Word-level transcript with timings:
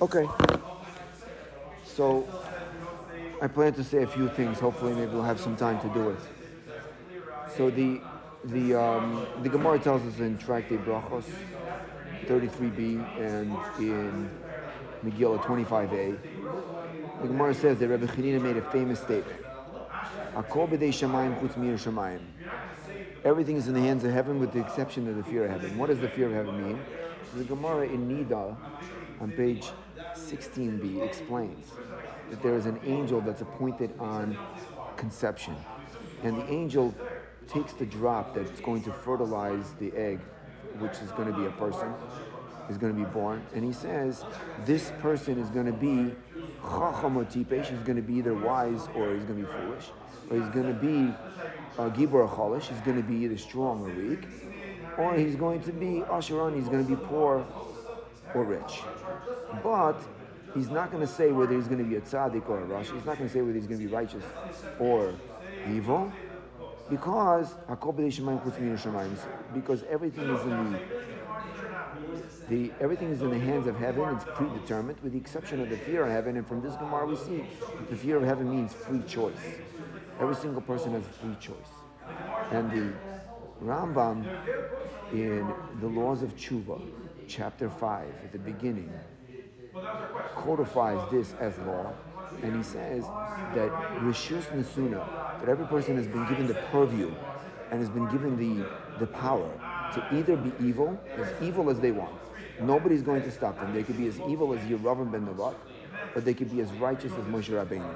Okay. 0.00 0.28
So 1.84 2.28
I 3.42 3.48
plan 3.48 3.72
to 3.72 3.82
say 3.82 4.04
a 4.04 4.06
few 4.06 4.28
things. 4.28 4.60
Hopefully, 4.60 4.94
maybe 4.94 5.10
we'll 5.10 5.24
have 5.24 5.40
some 5.40 5.56
time 5.56 5.80
to 5.80 5.88
do 5.92 6.10
it. 6.10 6.18
So 7.56 7.68
the 7.68 8.00
the 8.44 8.74
um, 8.76 9.26
the 9.42 9.48
Gemara 9.48 9.80
tells 9.80 10.02
us 10.02 10.20
in 10.20 10.38
Tractate 10.38 10.84
Brachos, 10.84 11.24
33b, 12.26 13.18
and 13.18 13.56
in 13.80 14.30
Megillah 15.04 15.42
25a, 15.42 16.16
the 17.22 17.26
Gemara 17.26 17.52
says 17.52 17.78
that 17.78 17.88
Rabbi 17.88 18.06
Chanina 18.06 18.40
made 18.40 18.56
a 18.56 18.70
famous 18.70 19.00
statement. 19.00 19.40
Everything 23.24 23.56
is 23.56 23.66
in 23.66 23.74
the 23.74 23.80
hands 23.80 24.04
of 24.04 24.12
heaven 24.12 24.38
with 24.38 24.52
the 24.52 24.60
exception 24.60 25.08
of 25.08 25.16
the 25.16 25.24
fear 25.24 25.46
of 25.46 25.50
heaven. 25.50 25.76
What 25.76 25.88
does 25.88 25.98
the 25.98 26.08
fear 26.08 26.28
of 26.28 26.34
heaven 26.34 26.64
mean? 26.64 26.78
So 27.32 27.38
the 27.38 27.44
Gemara 27.44 27.88
in 27.88 28.08
Nida, 28.08 28.56
on 29.20 29.32
page 29.32 29.66
16b, 30.30 31.02
explains 31.02 31.72
that 32.30 32.42
there 32.42 32.54
is 32.54 32.66
an 32.66 32.78
angel 32.84 33.20
that's 33.20 33.40
appointed 33.42 33.92
on 33.98 34.36
conception. 34.96 35.56
And 36.22 36.36
the 36.36 36.52
angel 36.52 36.94
takes 37.48 37.72
the 37.72 37.86
drop 37.86 38.34
that's 38.34 38.60
going 38.60 38.82
to 38.82 38.92
fertilize 38.92 39.72
the 39.80 39.92
egg, 39.96 40.20
which 40.78 40.98
is 40.98 41.10
going 41.12 41.32
to 41.32 41.38
be 41.38 41.46
a 41.46 41.50
person, 41.52 41.92
is 42.68 42.76
going 42.76 42.94
to 42.94 42.98
be 42.98 43.10
born. 43.10 43.44
And 43.54 43.64
he 43.64 43.72
says, 43.72 44.24
this 44.66 44.92
person 45.00 45.38
is 45.38 45.48
going 45.48 45.66
to 45.66 45.72
be 45.72 46.14
chachamotipesh, 46.62 47.66
he's 47.66 47.80
going 47.80 47.96
to 47.96 48.02
be 48.02 48.14
either 48.14 48.34
wise 48.34 48.88
or 48.94 49.14
he's 49.14 49.24
going 49.24 49.42
to 49.42 49.46
be 49.46 49.52
foolish. 49.60 49.84
Or 50.30 50.36
he's 50.36 50.54
going 50.54 50.66
to 50.66 50.74
be 50.74 51.14
uh, 51.78 51.88
gibor 51.90 52.28
cholish, 52.28 52.68
he's 52.68 52.80
going 52.80 53.00
to 53.00 53.08
be 53.08 53.24
either 53.24 53.38
strong 53.38 53.82
or 53.82 53.94
weak. 53.94 54.20
Or 54.98 55.14
he's 55.14 55.36
going 55.36 55.62
to 55.62 55.72
be 55.72 56.02
asheron, 56.10 56.56
he's 56.56 56.68
going 56.68 56.84
to 56.84 56.96
be 56.96 56.96
poor 56.96 57.46
or 58.34 58.44
rich. 58.44 58.80
But 59.62 60.02
he's 60.54 60.70
not 60.70 60.90
going 60.90 61.04
to 61.06 61.12
say 61.12 61.32
whether 61.32 61.54
he's 61.54 61.68
going 61.68 61.78
to 61.78 61.84
be 61.84 61.96
a 61.96 62.00
tzaddik 62.00 62.48
or 62.48 62.60
a 62.60 62.64
rush. 62.64 62.90
He's 62.90 63.04
not 63.04 63.18
going 63.18 63.28
to 63.28 63.32
say 63.32 63.40
whether 63.40 63.54
he's 63.54 63.66
going 63.66 63.80
to 63.80 63.86
be 63.86 63.92
righteous 63.92 64.24
or 64.78 65.14
evil 65.70 66.12
because 66.90 67.54
because 69.54 69.82
everything 69.90 70.24
is 70.30 70.42
in 70.42 70.72
the 70.72 70.80
the 72.48 72.70
everything 72.80 73.10
is 73.10 73.20
in 73.20 73.30
the 73.30 73.38
hands 73.38 73.66
of 73.66 73.76
heaven. 73.76 74.14
It's 74.14 74.24
predetermined, 74.24 74.98
with 75.00 75.12
the 75.12 75.18
exception 75.18 75.60
of 75.60 75.68
the 75.68 75.76
fear 75.76 76.04
of 76.04 76.10
heaven. 76.10 76.36
And 76.36 76.46
from 76.46 76.62
this 76.62 76.74
Gemara, 76.76 77.06
we 77.06 77.16
see 77.16 77.44
the 77.90 77.96
fear 77.96 78.16
of 78.16 78.22
heaven 78.22 78.50
means 78.50 78.72
free 78.72 79.02
choice. 79.02 79.36
Every 80.18 80.34
single 80.34 80.62
person 80.62 80.92
has 80.92 81.04
free 81.20 81.36
choice. 81.40 81.54
And 82.50 82.70
the 82.70 82.92
Rambam 83.62 84.26
in 85.12 85.52
the 85.80 85.86
Laws 85.86 86.22
of 86.22 86.34
Tshuva, 86.36 86.80
chapter 87.26 87.68
five, 87.68 88.12
at 88.24 88.32
the 88.32 88.38
beginning, 88.38 88.90
codifies 90.34 91.00
this 91.10 91.34
as 91.40 91.56
law, 91.58 91.92
and 92.42 92.56
he 92.56 92.62
says 92.62 93.04
that 93.54 93.70
Rishus 94.00 94.44
Nisuna, 94.52 95.40
that 95.40 95.48
every 95.48 95.66
person 95.66 95.96
has 95.96 96.06
been 96.06 96.26
given 96.28 96.46
the 96.46 96.54
purview 96.70 97.12
and 97.70 97.80
has 97.80 97.88
been 97.88 98.08
given 98.08 98.36
the, 98.36 98.66
the 98.98 99.06
power 99.06 99.50
to 99.94 100.18
either 100.18 100.36
be 100.36 100.52
evil, 100.66 100.98
as 101.16 101.42
evil 101.42 101.70
as 101.70 101.80
they 101.80 101.92
want. 101.92 102.14
Nobody's 102.60 103.02
going 103.02 103.22
to 103.22 103.30
stop 103.30 103.58
them. 103.60 103.72
They 103.72 103.82
could 103.82 103.96
be 103.96 104.08
as 104.08 104.18
evil 104.28 104.52
as 104.52 104.60
Yeravim 104.60 105.12
ben 105.12 105.26
Nevat, 105.26 105.54
but 106.14 106.24
they 106.24 106.34
could 106.34 106.50
be 106.50 106.60
as 106.60 106.72
righteous 106.74 107.12
as 107.12 107.24
Moshe 107.26 107.50
Rabbeinu. 107.50 107.94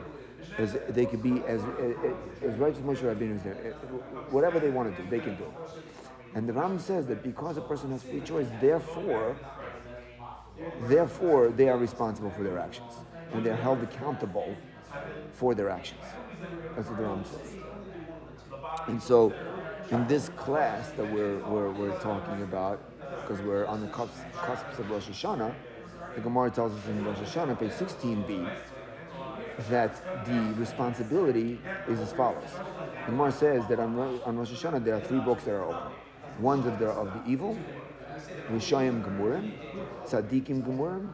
As 0.59 0.77
they 0.91 1.07
could 1.07 1.23
be 1.23 1.43
as, 1.47 1.63
as, 1.63 1.95
as 2.43 2.59
righteous 2.59 2.79
as 2.79 2.85
Moshe 2.85 3.03
Rabbeinu 3.03 3.37
is 3.37 3.43
there. 3.43 3.55
Whatever 4.31 4.61
they 4.61 4.71
want 4.71 4.95
to 4.95 5.03
do, 5.03 5.09
they 5.09 5.21
can 5.21 5.37
do. 5.37 5.47
And 6.35 6.49
the 6.49 6.53
Ram 6.53 6.79
says 6.79 7.07
that 7.07 7.23
because 7.23 7.57
a 7.57 7.61
person 7.61 7.91
has 7.91 8.03
free 8.03 8.21
choice, 8.21 8.47
therefore, 8.61 9.37
therefore 10.83 11.49
they 11.49 11.69
are 11.69 11.79
responsible 11.79 12.31
for 12.31 12.43
their 12.43 12.59
actions. 12.59 12.93
And 13.33 13.45
they're 13.45 13.57
held 13.57 13.83
accountable 13.83 14.55
for 15.33 15.55
their 15.55 15.71
actions. 15.71 16.01
That's 16.77 16.89
what 16.89 16.99
the 16.99 17.05
Ram 17.05 17.25
says. 17.25 17.55
And 18.89 19.03
so, 19.03 19.33
in 19.91 20.07
this 20.07 20.29
class 20.31 20.91
that 20.93 21.11
we're, 21.13 21.39
we're, 21.47 21.71
we're 21.71 21.99
talking 22.01 22.43
about, 22.43 22.81
because 23.21 23.41
we're 23.43 23.67
on 23.67 23.81
the 23.81 23.89
cusp, 23.89 24.13
cusps 24.35 24.79
of 24.79 24.91
Rosh 24.91 25.09
Hashanah, 25.09 25.55
the 26.15 26.21
Gemara 26.21 26.51
tells 26.51 26.73
us 26.73 26.87
in 26.89 27.05
Rosh 27.05 27.19
Hashanah, 27.19 27.59
page 27.59 27.71
16b, 27.73 28.51
that 29.71 30.25
the 30.25 30.55
responsibility 30.59 31.61
is 31.89 32.01
as 32.01 32.13
follows. 32.13 32.51
The 33.07 33.13
Gemara 33.13 33.33
says 33.33 33.67
that 33.69 33.79
on, 33.79 33.99
on 34.25 34.39
Rosh 34.39 34.51
Hashanah 34.51 34.85
there 34.85 34.95
are 34.95 35.01
three 35.01 35.21
books 35.21 35.45
that 35.45 35.53
are 35.53 35.65
open. 35.65 35.93
One's 36.41 36.67
of 36.67 36.79
the, 36.79 36.89
of 36.89 37.13
the 37.13 37.31
evil, 37.31 37.59
Rishayim 38.51 39.03
Gemurim, 39.03 39.53
Tzadikim 40.07 40.63
Gemurim, 40.63 41.09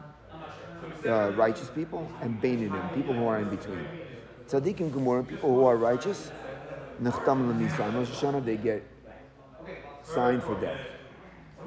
uh, 1.05 1.31
righteous 1.35 1.69
people, 1.69 2.09
and 2.21 2.41
Beininim, 2.41 2.93
people 2.93 3.13
who 3.13 3.25
are 3.27 3.39
in 3.39 3.49
between. 3.49 3.85
Tzadikim 4.47 4.91
Gemurim, 4.91 5.27
people 5.27 5.53
who 5.53 5.65
are 5.65 5.77
righteous, 5.77 6.31
Nechtam 7.01 7.47
Lamisa. 7.47 7.93
Rosh 7.93 8.09
Hashanah 8.09 8.43
they 8.43 8.57
get 8.57 8.83
signed 10.03 10.43
for 10.43 10.59
death. 10.59 10.79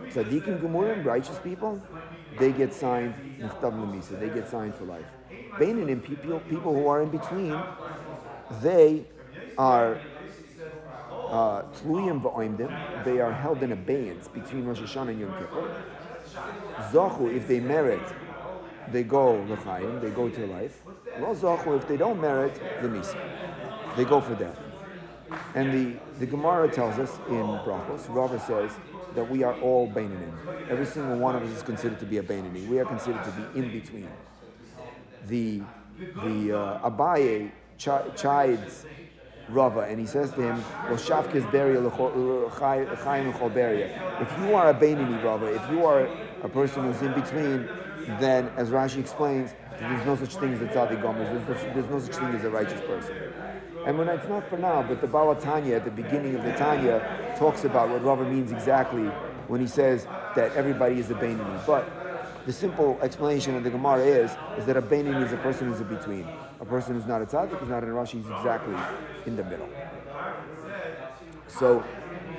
Tzadikim 0.09 0.61
Gemurim, 0.61 1.05
righteous 1.05 1.39
people, 1.39 1.81
they 2.39 2.53
get 2.53 2.75
signed 2.75 3.15
Nechtam 3.39 3.75
Lamisa. 3.81 4.19
They 4.19 4.29
get 4.29 4.49
signed 4.49 4.75
for 4.75 4.85
life. 4.85 5.07
Beininim, 5.53 6.03
people, 6.03 6.41
people 6.41 6.75
who 6.75 6.89
are 6.89 7.03
in 7.03 7.11
between, 7.11 7.59
they 8.63 9.05
are 9.59 9.99
tluyim 11.33 12.25
uh, 12.27 13.05
they 13.05 13.21
are 13.21 13.33
held 13.33 13.63
in 13.63 13.73
abeyance 13.73 14.29
between 14.29 14.67
Rosh 14.67 14.81
Hashanah 14.81 15.11
and 15.11 15.21
Yom 15.21 15.33
Kippur. 15.39 15.83
Zachu, 16.93 17.35
if 17.35 17.49
they 17.49 17.61
merit, 17.61 18.03
they 18.91 19.03
go 19.03 19.37
l'chaim, 19.49 20.01
they 20.01 20.11
go 20.11 20.29
to 20.29 20.47
life. 20.47 20.83
Lo 21.21 21.35
zachu, 21.35 21.77
if 21.77 21.89
they 21.89 21.97
don't 21.97 22.21
merit, 22.21 22.55
the 22.83 22.89
misa, 22.89 23.19
they 23.97 24.05
go 24.05 24.21
for 24.21 24.35
death. 24.35 24.59
And 25.55 25.73
the, 25.73 25.99
the 26.19 26.27
Gemara 26.27 26.69
tells 26.69 26.99
us 26.99 27.19
in 27.29 27.47
Brachos, 27.65 28.15
Rava 28.15 28.39
says 28.41 28.71
that 29.15 29.31
we 29.31 29.43
are 29.43 29.59
all 29.61 29.89
Bainanim. 29.89 30.69
Every 30.69 30.87
single 30.87 31.17
one 31.17 31.37
of 31.37 31.43
us 31.43 31.51
is 31.51 31.63
considered 31.63 31.99
to 32.01 32.07
be 32.07 32.19
a 32.19 32.23
Bainani. 32.23 32.67
We 32.69 32.79
are 32.79 32.85
considered 32.85 33.25
to 33.25 33.31
be 33.31 33.59
in 33.59 33.71
between. 33.71 34.09
The, 35.29 35.63
the 35.99 36.59
uh, 36.59 36.91
Abaye 36.91 37.51
ch- 37.79 38.21
chides 38.21 38.87
Rava, 39.53 39.81
and 39.81 40.01
he 40.01 40.07
says 40.07 40.31
to 40.33 40.43
him, 40.43 40.65
If 40.91 41.09
you 41.09 41.15
are 44.55 44.71
a 44.71 44.75
Bainani 44.75 45.23
Rava, 45.23 45.47
if 45.47 45.71
you 45.71 45.85
are 45.85 46.09
a 46.43 46.49
person 46.49 46.85
who's 46.85 47.03
in 47.03 47.13
between, 47.13 47.69
then, 48.19 48.51
as 48.57 48.71
Rashi 48.71 48.99
explains, 48.99 49.55
there's 49.79 50.07
no 50.07 50.17
such 50.17 50.37
thing 50.37 50.53
as 50.55 50.61
a 50.61 50.67
tzaddik 50.67 51.03
gomer. 51.03 51.25
There's, 51.25 51.49
no, 51.49 51.75
there's 51.75 51.91
no 51.91 51.99
such 52.01 52.15
thing 52.17 52.35
as 52.35 52.45
a 52.45 52.51
righteous 52.51 52.81
person. 52.83 53.17
And 53.87 53.99
when 53.99 54.09
it's 54.09 54.29
not 54.29 54.49
for 54.49 54.59
now, 54.59 54.83
but 54.83 55.01
the 55.01 55.07
Baal 55.07 55.35
HaTanya 55.35 55.77
at 55.77 55.85
the 55.85 55.91
beginning 55.91 56.37
of 56.37 56.45
the 56.45 56.53
Tanya 56.53 57.35
talks 57.39 57.65
about 57.65 57.89
what 57.91 58.05
Rava 58.05 58.25
means 58.29 58.53
exactly 58.53 59.05
when 59.49 59.61
he 59.61 59.67
says 59.67 60.07
that 60.37 60.53
everybody 60.55 61.01
is 61.01 61.11
a 61.11 61.15
Bainani. 61.15 61.67
But 61.67 61.89
the 62.47 62.53
simple 62.53 62.99
explanation 63.03 63.57
of 63.57 63.65
the 63.65 63.71
Gemara 63.71 64.05
is, 64.05 64.31
is 64.57 64.67
that 64.67 64.77
a 64.77 64.83
Bainani 64.83 65.25
is 65.25 65.33
a 65.33 65.37
person 65.39 65.69
who's 65.69 65.81
in 65.81 65.89
between. 65.89 66.29
A 66.63 66.65
person 66.65 66.95
who's 66.95 67.07
not 67.07 67.21
a 67.21 67.27
tzaddik, 67.27 67.59
who's 67.59 67.69
not 67.69 67.83
in 67.83 67.89
Rashi, 67.89 68.23
he's 68.23 68.31
exactly 68.31 68.77
in 69.27 69.35
the 69.35 69.43
middle. 69.43 69.69
So 71.49 71.83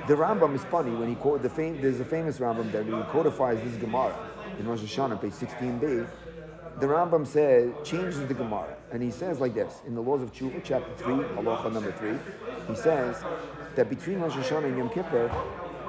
the 0.08 0.14
Rambam 0.14 0.54
is 0.54 0.64
funny 0.64 0.92
when 0.92 1.10
he 1.10 1.14
quote 1.14 1.42
the 1.42 1.50
there's 1.50 2.00
a 2.00 2.06
famous 2.06 2.38
Rambam 2.38 2.72
that 2.72 2.86
he 2.86 3.12
codifies 3.12 3.60
this 3.62 3.76
Gemara 3.76 4.16
in 4.58 4.66
Rosh 4.66 4.80
Hashanah, 4.80 5.20
page 5.20 5.32
16b. 5.32 6.08
The 6.80 6.86
Rambam 6.86 7.26
says 7.26 7.70
changes 7.84 8.26
the 8.26 8.32
Gemara, 8.32 8.74
and 8.92 9.02
he 9.02 9.10
says 9.10 9.40
like 9.40 9.52
this 9.52 9.82
in 9.86 9.94
the 9.94 10.00
Laws 10.00 10.22
of 10.22 10.32
Tshuva, 10.32 10.62
chapter 10.64 10.94
three, 10.96 11.14
halacha 11.14 11.70
number 11.70 11.92
three. 11.92 12.16
He 12.66 12.74
says 12.74 13.22
that 13.74 13.90
between 13.90 14.20
Rosh 14.20 14.32
Hashanah 14.32 14.64
and 14.64 14.78
Yom 14.78 14.88
Kippur, 14.88 15.30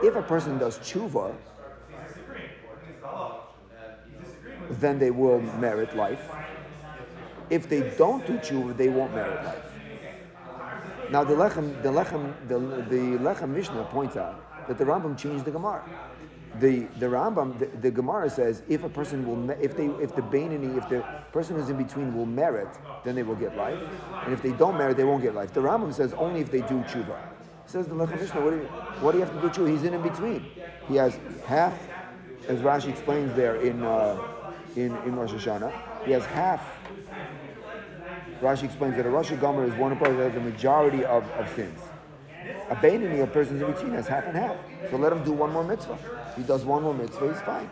if 0.03 0.13
a 0.13 0.21
person 0.21 0.57
does 0.57 0.77
tshuva, 0.79 1.33
then 4.71 4.99
they 4.99 5.11
will 5.11 5.39
merit 5.39 5.95
life. 5.95 6.29
If 7.49 7.69
they 7.69 7.93
don't 7.97 8.25
do 8.25 8.33
tshuva, 8.37 8.75
they 8.75 8.89
won't 8.89 9.13
merit 9.13 9.43
life. 9.43 9.63
Now 11.11 11.23
the 11.23 11.33
Lechem, 11.33 11.81
the 11.83 11.89
Lechem, 11.89 12.33
the, 12.47 12.57
the 12.57 13.17
Lechem 13.19 13.49
Mishnah 13.49 13.83
points 13.85 14.17
out 14.17 14.67
that 14.67 14.77
the 14.77 14.85
Rambam 14.85 15.17
changed 15.17 15.45
the 15.45 15.51
Gemara. 15.51 15.83
The 16.59 16.87
the 16.99 17.05
Rambam, 17.05 17.59
the, 17.59 17.65
the 17.65 17.91
Gemara 17.91 18.29
says 18.29 18.63
if 18.67 18.83
a 18.83 18.89
person 18.89 19.27
will, 19.27 19.51
if 19.61 19.75
they, 19.77 19.87
if 20.01 20.15
the 20.15 20.21
Bainani, 20.21 20.77
if 20.77 20.89
the 20.89 21.01
person 21.31 21.57
who's 21.57 21.69
in 21.69 21.77
between 21.77 22.15
will 22.15 22.25
merit, 22.25 22.69
then 23.03 23.13
they 23.15 23.23
will 23.23 23.35
get 23.35 23.55
life, 23.55 23.79
and 24.23 24.33
if 24.33 24.41
they 24.41 24.51
don't 24.53 24.77
merit, 24.77 24.97
they 24.97 25.03
won't 25.03 25.21
get 25.21 25.35
life. 25.35 25.53
The 25.53 25.61
Rambam 25.61 25.93
says 25.93 26.13
only 26.13 26.41
if 26.41 26.49
they 26.49 26.61
do 26.61 26.79
tshuva. 26.83 27.19
Says 27.67 27.87
the 27.87 27.93
Lechem 27.93 28.19
Mishnah, 28.19 28.41
what 28.41 28.51
do, 28.51 28.57
you, 28.57 28.63
what 29.01 29.11
do 29.11 29.19
you 29.19 29.25
have 29.25 29.33
to 29.33 29.41
do 29.41 29.49
tshuva? 29.49 29.69
He's 29.69 29.83
in 29.83 29.93
in 29.93 30.01
between. 30.01 30.45
He 30.87 30.95
has 30.95 31.19
half, 31.45 31.77
as 32.47 32.59
Rashi 32.61 32.89
explains 32.89 33.35
there 33.35 33.57
in. 33.57 33.83
Uh, 33.83 34.35
in, 34.75 34.95
in 35.03 35.15
Rosh 35.15 35.31
Hashanah. 35.31 36.05
He 36.05 36.11
has 36.11 36.25
half. 36.25 36.61
Rashi 38.45 38.63
explains 38.63 38.95
that 38.97 39.05
a 39.05 39.09
Rosh 39.09 39.31
Gomer 39.31 39.65
is 39.65 39.73
one 39.73 39.97
person 39.97 40.17
that 40.17 40.31
has 40.31 40.33
the 40.33 40.39
majority 40.39 41.03
of, 41.03 41.27
of 41.31 41.49
sins. 41.55 41.79
A 42.69 42.75
Bainani, 42.75 43.23
a 43.23 43.27
person's 43.27 43.61
in 43.61 43.71
between, 43.71 43.93
has 43.93 44.07
half 44.07 44.25
and 44.25 44.37
half. 44.37 44.55
So 44.91 44.97
let 44.97 45.11
him 45.11 45.23
do 45.23 45.31
one 45.31 45.51
more 45.51 45.63
mitzvah. 45.63 45.97
He 46.37 46.43
does 46.43 46.63
one 46.63 46.83
more 46.83 46.93
mitzvah, 46.93 47.33
he's 47.33 47.41
fine. 47.41 47.69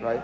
Right? 0.00 0.22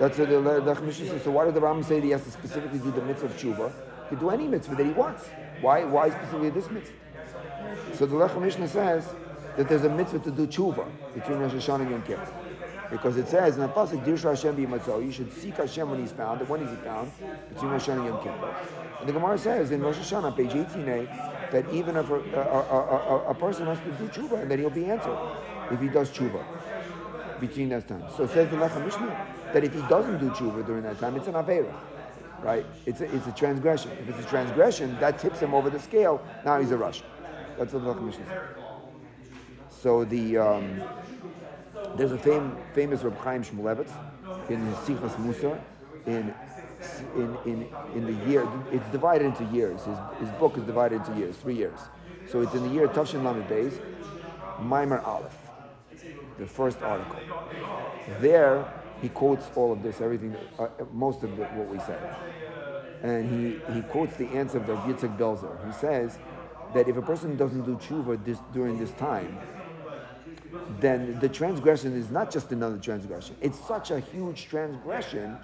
That's 0.00 0.18
what 0.18 0.28
the 0.28 0.36
Lechem 0.36 0.82
Mishnah 0.82 1.06
says. 1.06 1.22
So 1.22 1.30
why 1.30 1.44
did 1.44 1.54
the 1.54 1.60
Rambam 1.60 1.84
say 1.84 1.96
that 1.96 2.04
he 2.04 2.10
has 2.10 2.24
to 2.24 2.30
specifically 2.30 2.80
do 2.80 2.90
the 2.90 3.02
mitzvah 3.02 3.26
of 3.26 3.32
tshuva? 3.36 3.72
He 4.04 4.16
can 4.16 4.18
do 4.18 4.30
any 4.30 4.48
mitzvah 4.48 4.74
that 4.74 4.86
he 4.86 4.92
wants. 4.92 5.28
Why? 5.60 5.84
Why 5.84 6.10
specifically 6.10 6.50
this 6.50 6.70
mitzvah? 6.70 6.96
So 7.94 8.06
the 8.06 8.16
Lechem 8.16 8.42
Mishnah 8.42 8.68
says 8.68 9.14
that 9.56 9.68
there's 9.68 9.84
a 9.84 9.88
mitzvah 9.90 10.20
to 10.20 10.30
do 10.30 10.46
tshuva 10.46 10.88
between 11.14 11.38
Rosh 11.38 11.52
Hashanah 11.52 11.82
and 11.82 11.90
Yom 11.90 12.02
Kippur. 12.02 12.32
Because 12.90 13.16
it 13.16 13.28
says 13.28 13.54
in 13.54 13.62
the 13.62 13.68
pasuk, 13.68 14.04
"Dirsha 14.04 14.30
Hashem 14.30 14.56
b'yimatzo," 14.56 15.04
you 15.04 15.12
should 15.12 15.32
seek 15.32 15.56
Hashem 15.56 15.88
when 15.88 16.00
He's 16.00 16.12
found. 16.12 16.40
And 16.40 16.48
when 16.48 16.60
is 16.62 16.70
He 16.70 16.76
found? 16.76 17.12
Between 17.48 17.70
Hashanah 17.70 17.96
and 17.98 18.04
Yom 18.06 18.18
Kippur. 18.18 18.54
And 18.98 19.08
the 19.08 19.12
Gemara 19.12 19.38
says 19.38 19.70
in 19.70 19.80
Rosh 19.80 19.96
Hashanah, 19.96 20.36
page 20.36 20.50
18a, 20.50 21.50
that 21.52 21.72
even 21.72 21.96
if 21.96 22.10
a, 22.10 22.14
a, 22.14 22.40
a, 22.40 23.30
a, 23.30 23.34
person 23.34 23.66
has 23.66 23.78
to 23.80 23.90
do 23.92 24.08
tshuva, 24.08 24.48
that 24.48 24.58
he'll 24.58 24.70
be 24.70 24.86
answered 24.86 25.18
if 25.70 25.80
he 25.80 25.88
does 25.88 26.10
tshuva 26.10 26.44
between 27.40 27.68
that 27.70 27.88
time. 27.88 28.04
So 28.16 28.26
says 28.26 28.50
the 28.50 28.56
Lechem 28.56 28.84
Mishnah 28.84 29.26
that 29.52 29.64
if 29.64 29.72
he 29.72 29.80
doesn't 29.82 30.18
do 30.18 30.30
tshuva 30.30 30.66
during 30.66 30.82
that 30.82 30.98
time, 30.98 31.16
it's 31.16 31.28
an 31.28 31.34
avera, 31.34 31.72
right? 32.42 32.66
It's 32.86 33.00
a, 33.00 33.14
it's 33.14 33.26
a 33.26 33.32
transgression. 33.32 33.90
If 33.92 34.08
it's 34.08 34.26
a 34.26 34.28
transgression, 34.28 34.98
that 35.00 35.18
tips 35.18 35.40
him 35.40 35.54
over 35.54 35.70
the 35.70 35.80
scale. 35.80 36.22
Now 36.44 36.60
he's 36.60 36.70
a 36.70 36.76
rush. 36.76 37.02
That's 37.58 37.72
what 37.72 37.84
the 37.84 38.00
Mishnah 38.00 38.26
says. 38.26 38.60
So 39.70 40.04
the 40.04 40.36
um, 40.38 40.82
there's 42.00 42.12
a 42.12 42.18
fam- 42.18 42.56
famous 42.72 43.02
Reb 43.02 43.18
Chaim 43.18 43.44
Shmulevitz 43.44 43.92
in 44.48 44.72
Sichos 44.84 45.14
Mussar 45.16 45.60
in 46.06 46.32
in, 47.14 47.36
in, 47.44 47.68
in 47.94 48.06
the 48.06 48.26
year, 48.26 48.48
it's 48.72 48.88
divided 48.88 49.26
into 49.26 49.44
years. 49.54 49.82
His, 49.84 49.98
his 50.18 50.30
book 50.38 50.56
is 50.56 50.62
divided 50.62 51.02
into 51.02 51.14
years, 51.18 51.36
three 51.36 51.56
years. 51.56 51.78
So 52.30 52.40
it's 52.40 52.54
in 52.54 52.62
the 52.62 52.70
year 52.70 52.88
Tafshin 52.88 53.22
Lamed 53.22 53.46
Beis, 53.48 53.78
Maimer 54.60 55.06
Aleph, 55.06 55.36
the 56.38 56.46
first 56.46 56.80
article. 56.80 57.20
There, 58.20 58.64
he 59.02 59.10
quotes 59.10 59.44
all 59.54 59.72
of 59.72 59.82
this, 59.82 60.00
everything, 60.00 60.34
uh, 60.58 60.68
most 60.90 61.22
of 61.22 61.36
the, 61.36 61.44
what 61.44 61.68
we 61.68 61.78
said. 61.80 62.16
And 63.02 63.28
he, 63.30 63.74
he 63.74 63.82
quotes 63.82 64.16
the 64.16 64.28
answer 64.28 64.56
of 64.56 64.64
Yitzhak 64.64 65.18
Blazer. 65.18 65.58
He 65.66 65.72
says 65.74 66.18
that 66.72 66.88
if 66.88 66.96
a 66.96 67.02
person 67.02 67.36
doesn't 67.36 67.64
do 67.64 67.76
tshuva 67.76 68.24
this, 68.24 68.38
during 68.54 68.78
this 68.78 68.92
time, 68.92 69.38
then 70.80 71.18
the 71.20 71.28
transgression 71.28 71.96
is 71.96 72.10
not 72.10 72.30
just 72.30 72.50
another 72.52 72.78
transgression. 72.78 73.36
It's 73.40 73.58
such 73.66 73.90
a 73.90 74.00
huge 74.00 74.46
transgression 74.46 75.36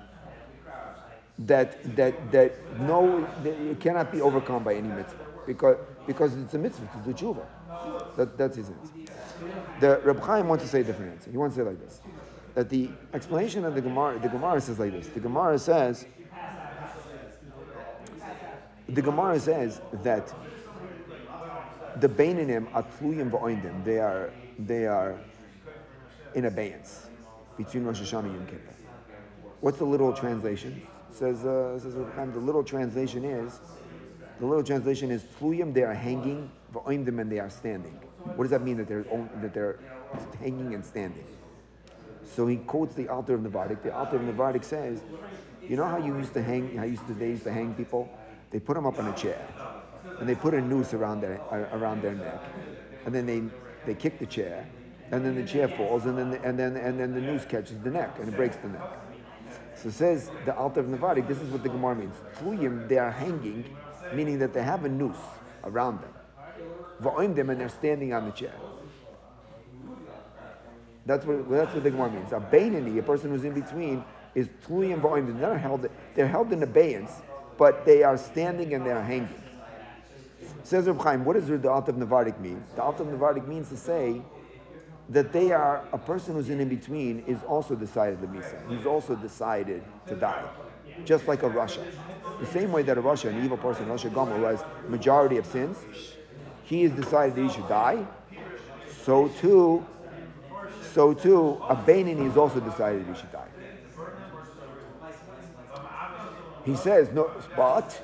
that 1.41 1.97
that 1.97 2.33
that 2.33 2.81
no, 2.81 3.27
it 3.45 3.81
cannot 3.81 4.11
be 4.11 4.21
overcome 4.21 4.65
by 4.65 4.75
any 4.75 4.89
mitzvah 4.89 5.27
because 5.47 5.77
because 6.07 6.35
it's 6.37 6.55
a 6.55 6.59
mitzvah 6.59 6.87
to 6.87 7.13
do 7.13 7.13
tshuva. 7.13 7.45
That, 8.17 8.39
that's 8.39 8.57
his 8.57 8.71
answer. 8.71 9.13
The 9.81 10.01
Reb 10.03 10.21
Chaim 10.21 10.49
wants 10.49 10.65
to 10.65 10.71
say 10.71 10.81
a 10.81 10.85
different 10.85 11.13
answer. 11.13 11.31
He 11.31 11.37
wants 11.37 11.57
to 11.57 11.63
say 11.63 11.69
like 11.69 11.81
this: 11.81 12.01
that 12.55 12.71
the 12.71 12.89
explanation 13.13 13.65
of 13.65 13.75
the 13.75 13.83
Gemara, 13.83 14.19
the 14.19 14.29
Gemara 14.29 14.61
says 14.61 14.79
like 14.79 14.93
this. 14.93 15.09
The 15.09 15.21
Gemara 15.21 15.59
says, 15.59 16.07
the 18.89 19.03
Gemara 19.03 19.39
says 19.39 19.81
that 20.03 20.33
the 22.01 22.09
Beinanim 22.09 22.71
atluyim 22.73 23.31
va'oindim. 23.31 23.85
They 23.85 23.99
are 23.99 24.33
they 24.59 24.87
are 24.87 25.19
in 26.35 26.47
abeyance 26.47 27.07
between 27.57 27.85
Rosh 27.85 28.01
Hashanah 28.01 28.25
and 28.25 28.35
Yom 28.35 28.47
Kippur. 28.47 28.75
What's 29.61 29.79
the 29.79 29.85
literal 29.85 30.13
translation? 30.13 30.83
Says 31.11 31.45
uh, 31.45 31.79
says 31.79 31.95
the 31.95 32.39
literal 32.39 32.65
translation 32.65 33.25
is 33.25 33.59
the 34.39 34.45
literal 34.45 34.63
translation 34.65 35.11
is 35.11 35.23
tluyim. 35.41 35.73
They 35.73 35.83
are 35.83 35.95
hanging 35.95 36.51
va'oindim 36.75 37.21
and 37.21 37.33
they 37.33 37.39
are 37.39 37.49
standing. 37.49 37.99
What 38.35 38.45
does 38.45 38.51
that 38.51 38.63
mean 38.63 38.77
that 38.77 38.89
they're 38.89 39.05
that 39.41 39.55
they're 39.55 39.79
hanging 40.39 40.75
and 40.75 40.85
standing? 40.85 41.25
So 42.35 42.47
he 42.47 42.57
quotes 42.57 42.95
the 42.95 43.09
Alter 43.09 43.35
of 43.35 43.41
Navardik. 43.41 43.83
The 43.83 43.95
Alter 43.95 44.17
of 44.17 44.23
Navardik 44.23 44.65
says, 44.65 45.01
you 45.63 45.77
know 45.77 45.87
how 45.87 45.97
you 45.97 46.17
used 46.19 46.35
to 46.35 46.43
hang, 46.43 46.77
how 46.77 46.85
used 46.85 47.07
to, 47.07 47.15
they 47.15 47.31
used 47.31 47.45
to 47.45 47.53
hang 47.53 47.73
people? 47.75 48.09
They 48.51 48.61
put 48.61 48.75
them 48.75 48.85
up 48.87 48.99
on 48.99 49.09
a 49.09 49.17
chair, 49.17 49.41
and 50.21 50.29
they 50.29 50.35
put 50.35 50.55
a 50.55 50.61
noose 50.61 50.93
around 50.93 51.21
their 51.21 51.41
around 51.73 52.03
their 52.03 52.15
neck, 52.15 52.41
and 53.05 53.15
then 53.15 53.27
they 53.27 53.43
they 53.87 53.95
kick 53.95 54.19
the 54.19 54.27
chair, 54.27 54.67
and 55.11 55.25
then 55.25 55.35
the 55.35 55.45
chair 55.45 55.69
falls, 55.69 56.05
and 56.07 56.19
then 56.19 56.31
the, 56.31 56.43
and 56.43 56.59
then 56.59 56.77
and 56.77 56.99
then 56.99 57.15
the 57.15 57.21
noose 57.21 57.45
catches 57.45 57.79
the 57.81 57.91
neck 57.91 58.17
and 58.19 58.29
it 58.29 58.37
breaks 58.37 58.57
the 58.57 58.69
neck. 58.69 58.83
So 59.77 59.91
says 59.91 60.31
the 60.45 60.57
Alter 60.57 60.81
of 60.81 60.87
Navardik. 60.87 61.29
This 61.29 61.41
is 61.41 61.51
what 61.51 61.63
the 61.63 61.69
Gemara 61.69 61.95
means. 61.97 62.15
Tluyim, 62.39 62.89
they 62.89 62.99
are 62.99 63.11
hanging, 63.11 63.65
meaning 64.15 64.39
that 64.39 64.53
they 64.53 64.63
have 64.63 64.85
a 64.85 64.89
noose 64.89 65.17
around 65.65 66.01
them. 66.01 66.13
Va'oim 67.03 67.35
them, 67.35 67.51
and 67.51 67.61
they're 67.61 67.69
standing 67.69 68.13
on 68.13 68.25
the 68.25 68.33
chair. 68.33 68.55
That's 71.05 71.25
what 71.25 71.49
that's 71.49 71.73
what 71.75 71.85
the 71.85 71.91
Gemara 71.91 72.11
means. 72.11 72.33
A 72.33 72.41
Bainani, 72.41 72.99
a 72.99 73.03
person 73.03 73.31
who's 73.31 73.45
in 73.45 73.53
between, 73.53 74.03
is 74.35 74.49
Tluyim 74.67 75.01
Va'oim. 75.01 75.39
They're 75.39 75.59
held. 75.59 75.87
They're 76.15 76.27
held 76.27 76.53
in 76.53 76.63
abeyance, 76.63 77.13
but 77.59 77.85
they 77.85 78.03
are 78.03 78.19
standing 78.19 78.75
and 78.75 78.85
they 78.85 78.93
are 78.93 79.03
hanging. 79.03 79.43
Says 80.67 80.89
Reb 80.89 81.01
Chaim, 81.01 81.25
what 81.25 81.35
does 81.35 81.47
the 81.47 81.71
Alt 81.71 81.89
of 81.89 81.95
Navardik 81.95 82.41
mean? 82.41 82.61
The 82.75 82.83
Alt 82.83 82.99
of 82.99 83.07
Navardik 83.07 83.47
means 83.47 83.69
to 83.69 83.77
say 83.77 84.21
that 85.11 85.33
they 85.33 85.53
are, 85.53 85.85
a 85.93 85.99
person 85.99 86.35
who's 86.35 86.51
in, 86.51 86.61
in 86.61 86.69
between 86.69 87.23
is 87.29 87.39
also 87.45 87.77
decided 87.77 88.21
the 88.21 88.27
Misa. 88.27 88.59
He's 88.69 88.85
also 88.85 89.15
decided 89.15 89.85
to 90.09 90.17
die. 90.17 90.43
Just 91.05 91.29
like 91.29 91.45
a 91.45 91.49
rasha. 91.49 91.85
The 92.41 92.47
same 92.47 92.73
way 92.73 92.83
that 92.83 92.99
a 92.99 93.01
rasha, 93.01 93.31
an 93.31 93.45
evil 93.45 93.57
person, 93.57 93.87
rasha 93.87 94.13
Gomer, 94.13 94.37
who 94.39 94.43
has 94.43 94.65
majority 94.89 95.37
of 95.37 95.47
sins, 95.47 95.79
he 96.65 96.83
has 96.83 96.91
decided 96.91 97.37
that 97.37 97.43
he 97.43 97.49
should 97.49 97.69
die. 97.69 98.05
So 99.05 99.29
too, 99.41 99.87
so 100.93 101.15
too, 101.15 101.63
a 101.69 101.77
Bainani 101.77 102.25
has 102.27 102.37
also 102.37 102.59
decided 102.59 103.07
he 103.07 103.15
should 103.15 103.31
die. 103.31 103.47
He 106.65 106.75
says, 106.75 107.13
no, 107.13 107.31
but 107.55 108.03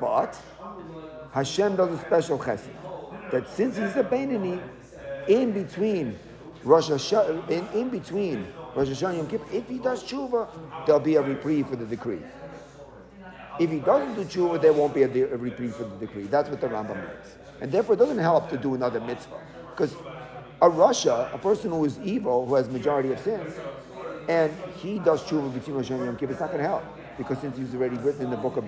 but 0.00 0.38
Hashem 1.32 1.76
does 1.76 1.98
a 1.98 2.02
special 2.02 2.38
chesed 2.38 2.68
that 3.30 3.48
since 3.48 3.76
he's 3.76 3.96
a 3.96 4.04
Bainani, 4.04 4.60
in 5.28 5.52
between 5.52 6.18
Rosh 6.62 6.90
Hashanah, 6.90 7.48
in, 7.50 7.66
in 7.78 7.88
between 7.88 8.46
Rosh 8.74 8.88
Hashanah 8.88 9.16
Yom 9.16 9.26
Kippur, 9.28 9.46
if 9.52 9.68
he 9.68 9.78
does 9.78 10.02
tshuva, 10.04 10.48
there'll 10.86 11.00
be 11.00 11.16
a 11.16 11.22
reprieve 11.22 11.68
for 11.68 11.76
the 11.76 11.86
decree. 11.86 12.20
If 13.60 13.70
he 13.70 13.78
doesn't 13.78 14.14
do 14.14 14.24
tshuva, 14.24 14.60
there 14.60 14.72
won't 14.72 14.94
be 14.94 15.02
a, 15.02 15.08
a 15.08 15.36
reprieve 15.36 15.74
for 15.76 15.84
the 15.84 16.06
decree. 16.06 16.24
That's 16.24 16.48
what 16.48 16.60
the 16.60 16.68
Rambam 16.68 16.96
means. 16.96 17.36
And 17.60 17.70
therefore, 17.70 17.94
it 17.94 17.98
doesn't 17.98 18.18
help 18.18 18.50
to 18.50 18.56
do 18.56 18.74
another 18.74 19.00
mitzvah. 19.00 19.40
Because 19.70 19.94
a 20.60 20.68
rasha, 20.68 21.32
a 21.32 21.38
person 21.38 21.70
who 21.70 21.84
is 21.84 21.98
evil, 22.00 22.46
who 22.46 22.54
has 22.56 22.68
majority 22.68 23.12
of 23.12 23.20
sins, 23.20 23.54
and 24.28 24.52
he 24.76 24.98
does 24.98 25.22
tshuva 25.22 25.52
between 25.54 25.76
Rosh 25.76 25.90
Hashanah 25.90 25.96
and 25.96 26.06
Yom 26.06 26.16
Kippur, 26.16 26.32
it's 26.32 26.40
not 26.40 26.50
going 26.50 26.62
to 26.62 26.68
help. 26.68 26.84
Because 27.16 27.38
since 27.38 27.56
he's 27.56 27.74
already 27.74 27.96
written 27.98 28.22
in 28.22 28.30
the 28.30 28.36
book 28.36 28.56
of 28.56 28.64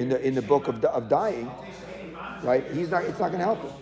in 0.00 0.08
the 0.08 0.26
in 0.26 0.34
the 0.34 0.42
book 0.42 0.66
of, 0.66 0.82
of 0.84 1.08
dying, 1.08 1.50
right? 2.42 2.64
He's 2.72 2.90
not. 2.90 3.04
It's 3.04 3.20
not 3.20 3.28
going 3.28 3.40
to 3.40 3.44
help 3.44 3.62
him. 3.62 3.72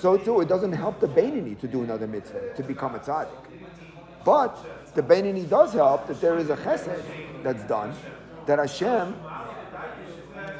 So 0.00 0.16
too, 0.16 0.40
it 0.40 0.48
doesn't 0.48 0.72
help 0.72 1.00
the 1.00 1.08
Bainani 1.08 1.58
to 1.60 1.68
do 1.68 1.82
another 1.82 2.06
mitzvah 2.06 2.54
to 2.56 2.62
become 2.62 2.94
a 2.94 3.00
tzaddik. 3.00 3.28
But 4.24 4.94
the 4.94 5.02
Bainani 5.02 5.48
does 5.48 5.72
help 5.72 6.06
that 6.06 6.20
there 6.20 6.38
is 6.38 6.50
a 6.50 6.56
chesed 6.56 7.02
that's 7.42 7.64
done 7.64 7.94
that 8.46 8.58
Hashem 8.58 9.14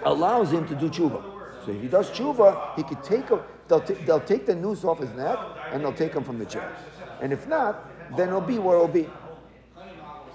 allows 0.05 0.52
him 0.52 0.67
to 0.69 0.75
do 0.75 0.88
tshuva. 0.88 1.23
So 1.64 1.73
if 1.73 1.81
he 1.81 1.88
does 1.88 2.11
tshuva, 2.11 2.76
he 2.76 2.83
could 2.83 3.02
take 3.02 3.31
a, 3.31 3.43
they'll, 3.69 3.81
t- 3.81 3.95
they'll 4.07 4.21
take 4.21 4.47
the 4.47 4.55
noose 4.55 4.85
off 4.85 4.99
his 4.99 5.12
neck 5.12 5.38
and 5.73 5.83
they'll 5.83 5.93
take 5.93 6.14
him 6.14 6.25
from 6.25 6.38
the 6.38 6.47
chair. 6.47 6.75
And 7.21 7.33
if 7.33 7.47
not, 7.47 8.17
then 8.17 8.29
it'll 8.29 8.40
be 8.40 8.59
where 8.59 8.76
it'll 8.76 8.88
be. 8.88 9.09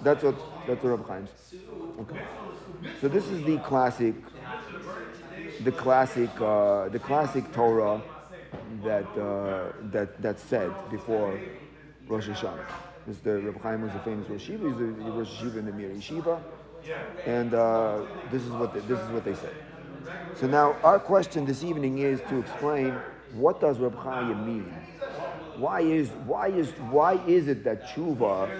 That's 0.01 0.23
what 0.23 0.35
that's 0.67 0.83
what 0.83 0.89
Rabbi 0.89 1.07
Chaim 1.07 1.27
Okay. 1.99 2.21
So 3.01 3.07
this 3.07 3.27
is 3.27 3.43
the 3.43 3.57
classic, 3.59 4.15
the 5.63 5.71
classic, 5.71 6.29
uh, 6.41 6.89
the 6.89 6.99
classic 6.99 7.51
Torah 7.53 8.01
that 8.83 9.05
uh, 9.17 9.71
that 9.91 10.21
that's 10.21 10.43
said 10.43 10.71
before 10.91 11.39
Rosh 12.07 12.27
Hashanah. 12.27 12.65
This 13.07 13.19
the 13.19 13.39
Rabbi 13.39 13.59
Chaim 13.59 13.81
was 13.83 13.95
a 13.95 13.99
famous 13.99 14.29
Rosh 14.29 14.49
Yeshiva. 14.49 14.67
He's 14.67 14.77
the 14.77 15.11
Rosh 15.11 15.41
in 15.41 15.65
the 15.65 15.71
Mir 15.71 15.89
Yeshiva, 15.89 16.41
and 17.25 17.53
uh, 17.53 18.01
this 18.31 18.43
is 18.43 18.51
what 18.51 18.73
they, 18.73 18.79
this 18.81 18.99
is 18.99 19.09
what 19.09 19.23
they 19.23 19.35
say. 19.35 19.51
So 20.35 20.47
now 20.47 20.75
our 20.83 20.99
question 20.99 21.45
this 21.45 21.63
evening 21.63 21.99
is 21.99 22.21
to 22.29 22.39
explain 22.39 22.93
what 23.33 23.61
does 23.61 23.79
Rabbi 23.79 24.01
Chaim 24.01 24.45
mean. 24.45 24.73
Why 25.57 25.81
is 25.81 26.09
why 26.25 26.47
is 26.47 26.71
why 26.91 27.13
is 27.25 27.47
it 27.47 27.63
that 27.63 27.83
tshuva 27.87 28.59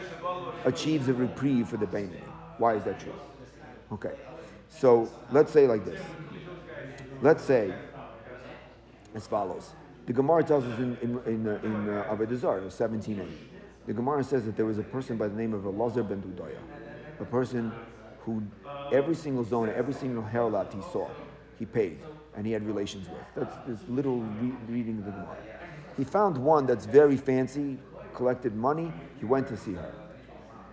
achieves 0.66 1.08
a 1.08 1.14
reprieve 1.14 1.68
for 1.68 1.78
the 1.78 1.86
Bainani? 1.86 2.22
Why 2.58 2.76
is 2.76 2.84
that 2.86 3.00
true? 3.00 3.14
Okay, 3.92 4.14
so 4.70 5.10
let's 5.32 5.52
say 5.52 5.68
like 5.68 5.86
this. 5.86 6.02
Let's 7.22 7.44
say 7.44 7.74
as 9.14 9.28
follows. 9.28 9.72
The 10.06 10.14
Gemara 10.14 10.44
tells 10.44 10.66
us 10.66 10.78
in 10.80 10.98
in 11.02 11.20
in, 11.26 11.48
uh, 11.48 11.60
in 11.64 11.90
uh, 11.90 12.16
Avodah 12.16 12.38
Zarah, 12.38 12.62
17a. 12.62 13.28
The 13.88 13.94
Gemara 13.94 14.24
says 14.24 14.46
that 14.46 14.56
there 14.56 14.66
was 14.66 14.80
a 14.80 14.84
person 14.84 15.18
by 15.18 15.28
the 15.28 15.36
name 15.36 15.54
of 15.54 15.64
Elazar 15.64 16.08
ben 16.08 16.22
Dudaya, 16.22 16.58
a 17.20 17.26
person 17.26 17.72
who 18.22 18.44
every 18.92 19.16
single 19.16 19.44
zone, 19.44 19.72
every 19.76 19.94
single 19.94 20.24
herlat 20.24 20.74
he 20.74 20.82
saw, 20.92 21.08
he 21.60 21.66
paid 21.66 22.00
and 22.36 22.46
he 22.46 22.52
had 22.52 22.66
relations 22.66 23.08
with. 23.08 23.20
That's 23.36 23.56
this 23.68 23.88
little 23.90 24.20
re- 24.20 24.56
reading 24.68 25.00
of 25.00 25.06
the 25.06 25.12
Gemara. 25.12 25.38
He 25.98 26.04
found 26.04 26.38
one 26.38 26.66
that's 26.66 26.86
very 26.86 27.18
fancy, 27.18 27.78
collected 28.14 28.56
money. 28.56 28.92
He 29.20 29.26
went 29.26 29.48
to 29.48 29.58
see 29.58 29.74
her. 29.74 29.94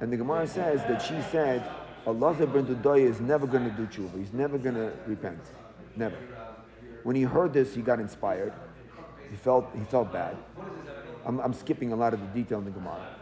And 0.00 0.12
the 0.12 0.16
Gemara 0.16 0.46
says 0.46 0.80
that 0.82 1.00
she 1.00 1.20
said, 1.30 1.64
Allah 2.06 2.34
ben 2.34 2.66
Dudoya 2.66 3.08
is 3.08 3.20
never 3.20 3.46
going 3.46 3.64
to 3.64 3.70
do 3.70 3.86
tshuva. 3.86 4.18
He's 4.18 4.32
never 4.32 4.58
going 4.58 4.74
to 4.74 4.92
repent. 5.06 5.40
Never. 5.94 6.16
When 7.04 7.14
he 7.14 7.22
heard 7.22 7.52
this, 7.52 7.74
he 7.74 7.82
got 7.82 8.00
inspired. 8.00 8.52
He 9.30 9.36
felt, 9.36 9.70
he 9.76 9.84
felt 9.84 10.12
bad. 10.12 10.36
I'm, 11.24 11.38
I'm 11.40 11.52
skipping 11.52 11.92
a 11.92 11.96
lot 11.96 12.14
of 12.14 12.20
the 12.20 12.26
detail 12.26 12.58
in 12.58 12.64
the 12.64 12.72
Gemara. 12.72 13.16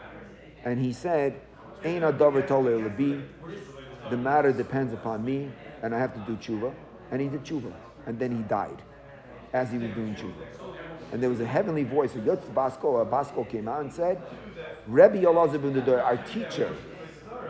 And 0.64 0.80
he 0.80 0.92
said, 0.92 1.40
Ain. 1.84 2.00
The 4.10 4.16
matter 4.16 4.52
depends 4.52 4.92
upon 4.92 5.24
me, 5.24 5.50
and 5.82 5.94
I 5.94 5.98
have 5.98 6.14
to 6.14 6.20
do 6.20 6.36
tshuva. 6.36 6.74
And 7.10 7.20
he 7.20 7.28
did 7.28 7.44
tshuva. 7.44 7.72
And 8.06 8.18
then 8.18 8.36
he 8.36 8.42
died 8.44 8.82
as 9.52 9.70
he 9.70 9.78
was 9.78 9.90
doing 9.92 10.14
tshuva. 10.14 10.79
And 11.12 11.22
there 11.22 11.30
was 11.30 11.40
a 11.40 11.46
heavenly 11.46 11.84
voice, 11.84 12.14
a 12.14 12.18
Yotz 12.18 12.44
Basko, 12.52 13.02
a 13.02 13.06
Basko 13.06 13.48
came 13.48 13.68
out 13.68 13.80
and 13.80 13.92
said, 13.92 14.20
Rebbe 14.86 15.18
Elazar 15.18 15.60
ben 15.60 15.74
Dodoya, 15.74 16.04
our 16.04 16.16
teacher, 16.18 16.74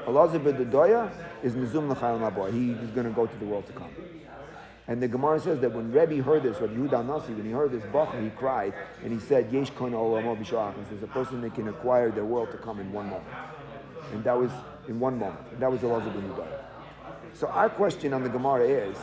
Elazar 0.07 0.43
ben 0.43 0.55
Dodoya, 0.55 1.11
is 1.43 1.55
Mizum 1.55 1.91
L'chayel 1.91 2.19
Maboy. 2.21 2.53
He 2.53 2.71
is 2.73 2.91
going 2.91 3.07
to 3.07 3.13
go 3.13 3.27
to 3.27 3.37
the 3.37 3.45
world 3.45 3.67
to 3.67 3.73
come. 3.73 3.91
And 4.89 5.01
the 5.01 5.07
Gemara 5.07 5.39
says 5.39 5.61
that 5.61 5.73
when 5.73 5.93
Rebbe 5.93 6.21
heard 6.23 6.43
this, 6.43 6.61
Rabbi 6.61 6.75
Yehuda 6.75 7.07
Nasi, 7.07 7.33
when 7.33 7.45
he 7.45 7.53
heard 7.53 7.71
this 7.71 7.85
bacha, 7.93 8.21
he 8.21 8.31
cried 8.31 8.75
and 9.05 9.13
he 9.13 9.21
said, 9.21 9.53
Yesh 9.53 9.71
kon. 9.71 9.93
There's 9.93 11.03
a 11.03 11.07
person 11.07 11.43
that 11.43 11.55
can 11.55 11.69
acquire 11.69 12.11
their 12.11 12.25
world 12.25 12.51
to 12.51 12.59
come 12.59 12.81
in 12.81 12.93
one 12.93 13.09
moment. 13.09 13.29
And 14.13 14.25
that 14.25 14.37
was 14.37 14.51
in 14.89 14.99
one 14.99 15.17
moment. 15.17 15.47
And 15.53 15.61
that 15.63 15.71
was 15.71 15.83
Elazar 15.83 16.13
ben 16.13 16.29
Dodoya. 16.31 16.65
So 17.35 17.47
our 17.47 17.69
question 17.69 18.13
on 18.13 18.25
the 18.25 18.29
Gemara 18.29 18.67
is, 18.67 18.97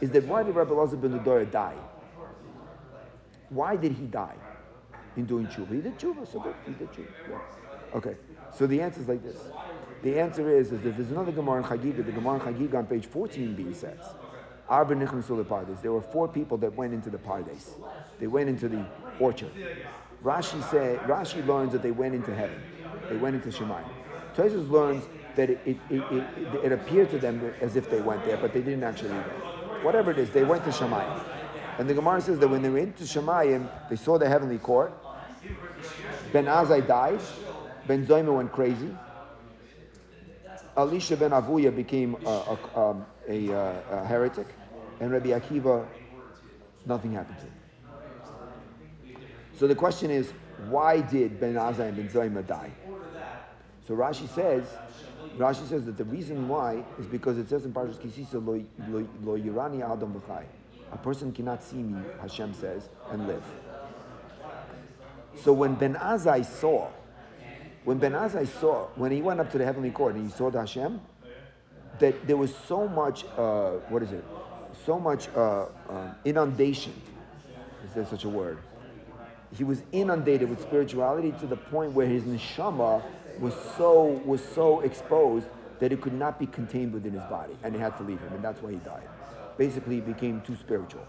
is 0.00 0.10
that 0.12 0.24
why 0.24 0.44
did 0.44 0.54
Rabbi 0.54 0.70
Elazar 0.70 0.98
ben 1.00 1.18
Dodoya 1.18 1.50
die? 1.50 1.74
Why 3.54 3.76
did 3.76 3.92
he 3.92 4.06
die 4.06 4.34
in 5.16 5.26
doing 5.26 5.46
tshuva? 5.46 5.72
He 5.74 5.80
did 5.80 5.96
tshuva, 5.96 6.30
so 6.30 6.40
good. 6.40 6.54
He 6.66 6.72
did 6.72 6.90
tshuva. 6.90 7.06
Yeah. 7.30 7.38
Okay. 7.94 8.16
So 8.52 8.66
the 8.66 8.80
answer 8.80 9.00
is 9.00 9.08
like 9.08 9.22
this. 9.22 9.38
The 10.02 10.18
answer 10.18 10.50
is, 10.50 10.72
is 10.72 10.82
that 10.82 10.96
there's 10.96 11.12
another 11.12 11.30
Gemara 11.30 11.58
in 11.58 11.64
Chagiga. 11.64 12.04
The 12.04 12.12
Gemara 12.12 12.34
in 12.34 12.54
Chagiga 12.54 12.78
on 12.78 12.86
page 12.86 13.08
14b 13.08 13.76
says, 13.76 14.00
Arba 14.68 14.96
Nichnasul 14.96 15.44
Pardes. 15.44 15.80
There 15.82 15.92
were 15.92 16.02
four 16.02 16.26
people 16.26 16.58
that 16.58 16.74
went 16.74 16.92
into 16.92 17.10
the 17.10 17.18
Pardes. 17.18 17.70
They 18.18 18.26
went 18.26 18.48
into 18.48 18.68
the 18.68 18.84
orchard. 19.20 19.52
Rashi 20.24 20.62
said, 20.70 20.98
Rashi 21.00 21.46
learns 21.46 21.72
that 21.72 21.82
they 21.82 21.92
went 21.92 22.14
into 22.14 22.34
heaven. 22.34 22.60
They 23.08 23.16
went 23.16 23.36
into 23.36 23.56
Shemayim. 23.56 23.88
Tosfos 24.34 24.68
learns 24.68 25.04
that 25.36 25.50
it, 25.50 25.60
it, 25.64 25.76
it, 25.90 26.02
it, 26.10 26.64
it 26.64 26.72
appeared 26.72 27.10
to 27.10 27.18
them 27.18 27.52
as 27.60 27.76
if 27.76 27.88
they 27.88 28.00
went 28.00 28.24
there, 28.24 28.36
but 28.36 28.52
they 28.52 28.62
didn't 28.62 28.82
actually 28.82 29.10
go. 29.10 29.80
Whatever 29.82 30.10
it 30.10 30.18
is, 30.18 30.30
they 30.30 30.44
went 30.44 30.64
to 30.64 30.70
Shemayim. 30.70 31.43
And 31.78 31.88
the 31.90 31.94
Gemara 31.94 32.20
says 32.20 32.38
that 32.38 32.48
when 32.48 32.62
they 32.62 32.70
went 32.70 32.96
to 32.98 33.04
Shemayim, 33.04 33.68
they 33.88 33.96
saw 33.96 34.18
the 34.18 34.28
heavenly 34.28 34.58
court. 34.58 34.92
Ben 36.32 36.44
Azai 36.46 36.86
died. 36.86 37.20
Ben 37.86 38.06
Zoyma 38.06 38.36
went 38.36 38.52
crazy. 38.52 38.96
Elisha 40.76 41.16
ben 41.16 41.30
Avuya 41.30 41.74
became 41.74 42.16
a, 42.26 42.28
a, 42.28 42.80
um, 42.80 43.06
a, 43.28 43.48
a, 43.50 43.82
a 43.90 44.04
heretic. 44.04 44.46
And 45.00 45.10
Rabbi 45.12 45.28
Akiva, 45.28 45.86
nothing 46.86 47.12
happened 47.12 47.38
to 47.38 47.44
him. 47.44 47.52
So 49.56 49.66
the 49.66 49.74
question 49.74 50.10
is, 50.10 50.32
why 50.68 51.00
did 51.00 51.40
Ben 51.40 51.54
Azai 51.54 51.88
and 51.88 51.96
Ben 51.96 52.08
Zoyma 52.08 52.46
die? 52.46 52.70
So 53.86 53.94
Rashi 53.94 54.28
says, 54.28 54.64
Rashi 55.36 55.68
says 55.68 55.84
that 55.86 55.96
the 55.96 56.04
reason 56.04 56.48
why 56.48 56.84
is 56.98 57.06
because 57.06 57.38
it 57.38 57.48
says 57.48 57.64
in 57.64 57.72
Parshas 57.72 58.00
Ki 58.00 58.10
Sisa, 58.10 58.38
lo 58.38 58.64
yirani 58.88 59.82
adam 59.82 60.14
b'chai. 60.14 60.44
A 60.94 60.98
person 60.98 61.32
cannot 61.32 61.62
see 61.62 61.76
me, 61.76 62.00
Hashem 62.22 62.54
says, 62.54 62.88
and 63.10 63.26
live. 63.26 63.42
So 65.42 65.52
when 65.52 65.74
Ben 65.74 65.94
Azai 65.94 66.44
saw, 66.44 66.88
when 67.84 67.98
Ben 67.98 68.12
Azai 68.12 68.46
saw, 68.46 68.86
when 68.94 69.10
he 69.10 69.20
went 69.20 69.40
up 69.40 69.50
to 69.50 69.58
the 69.58 69.64
heavenly 69.64 69.90
court 69.90 70.14
and 70.14 70.24
he 70.24 70.30
saw 70.30 70.50
the 70.50 70.60
Hashem, 70.60 71.00
that 71.98 72.26
there 72.28 72.36
was 72.36 72.54
so 72.68 72.86
much, 72.86 73.24
uh, 73.36 73.72
what 73.88 74.04
is 74.04 74.12
it? 74.12 74.24
So 74.86 75.00
much 75.00 75.28
uh, 75.34 75.66
uh, 75.88 76.14
inundation. 76.24 76.94
Is 77.84 77.92
there 77.94 78.06
such 78.06 78.24
a 78.24 78.28
word? 78.28 78.58
He 79.56 79.64
was 79.64 79.82
inundated 79.90 80.48
with 80.48 80.62
spirituality 80.62 81.32
to 81.40 81.46
the 81.46 81.56
point 81.56 81.92
where 81.92 82.06
his 82.06 82.22
neshama 82.22 83.02
was 83.40 83.54
so 83.76 84.22
was 84.24 84.42
so 84.54 84.80
exposed 84.80 85.46
that 85.80 85.92
it 85.92 86.00
could 86.00 86.12
not 86.14 86.38
be 86.38 86.46
contained 86.46 86.92
within 86.92 87.12
his 87.12 87.22
body, 87.24 87.56
and 87.64 87.74
it 87.74 87.80
had 87.80 87.96
to 87.96 88.04
leave 88.04 88.20
him, 88.20 88.32
and 88.32 88.42
that's 88.42 88.62
why 88.62 88.70
he 88.70 88.76
died 88.78 89.08
basically 89.56 90.00
became 90.00 90.40
too 90.42 90.56
spiritual. 90.56 91.06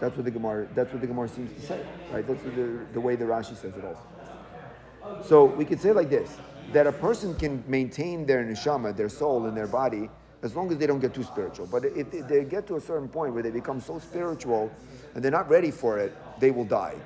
That's 0.00 0.14
what 0.16 0.24
the 0.24 0.30
Gemara. 0.30 0.68
That's 0.74 0.92
what 0.92 1.00
the 1.00 1.06
Gemara 1.06 1.28
seems 1.28 1.52
to 1.60 1.66
say, 1.66 1.80
right? 2.12 2.26
That's 2.26 2.42
the, 2.42 2.80
the 2.92 3.00
way 3.00 3.16
the 3.16 3.24
Rashi 3.24 3.56
says 3.56 3.74
it 3.76 3.84
also. 3.84 5.24
So 5.26 5.44
we 5.44 5.64
could 5.64 5.80
say 5.80 5.92
like 5.92 6.10
this: 6.10 6.36
that 6.72 6.86
a 6.86 6.92
person 6.92 7.34
can 7.34 7.64
maintain 7.66 8.26
their 8.26 8.44
neshama, 8.44 8.94
their 8.94 9.08
soul, 9.08 9.46
in 9.46 9.54
their 9.54 9.66
body, 9.66 10.10
as 10.42 10.54
long 10.54 10.70
as 10.70 10.78
they 10.78 10.86
don't 10.86 11.00
get 11.00 11.14
too 11.14 11.22
spiritual. 11.22 11.66
But 11.66 11.84
if 11.84 12.10
they 12.28 12.44
get 12.44 12.66
to 12.68 12.76
a 12.76 12.80
certain 12.80 13.08
point 13.08 13.32
where 13.34 13.42
they 13.42 13.50
become 13.50 13.80
so 13.80 13.98
spiritual 13.98 14.70
and 15.14 15.24
they're 15.24 15.30
not 15.30 15.48
ready 15.48 15.70
for 15.70 15.98
it, 15.98 16.14
they 16.40 16.50
will 16.50 16.64
die 16.64 16.96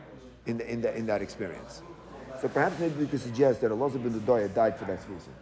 in, 0.46 0.58
the, 0.58 0.70
in, 0.70 0.80
the, 0.80 0.96
in 0.96 1.06
that 1.06 1.22
experience. 1.22 1.82
So 2.40 2.48
perhaps 2.48 2.78
maybe 2.80 2.94
we 2.94 3.06
could 3.06 3.20
suggest 3.20 3.60
that 3.60 3.70
Elazar 3.70 4.02
ben 4.02 4.12
Dodoya 4.18 4.52
died 4.54 4.76
for 4.78 4.86
that 4.86 4.98
reason. 5.08 5.32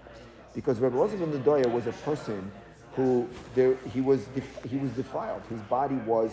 Because 0.54 0.80
Rabbi 0.80 0.96
Elazar 0.96 1.18
ben 1.18 1.32
Dodoya 1.40 1.70
was 1.72 1.86
a 1.86 1.92
person 1.92 2.50
who 2.98 3.28
there, 3.54 3.76
he, 3.94 4.00
was 4.00 4.26
he 4.68 4.76
was 4.76 4.90
defiled. 4.90 5.42
His 5.48 5.60
body 5.62 5.94
was 5.94 6.32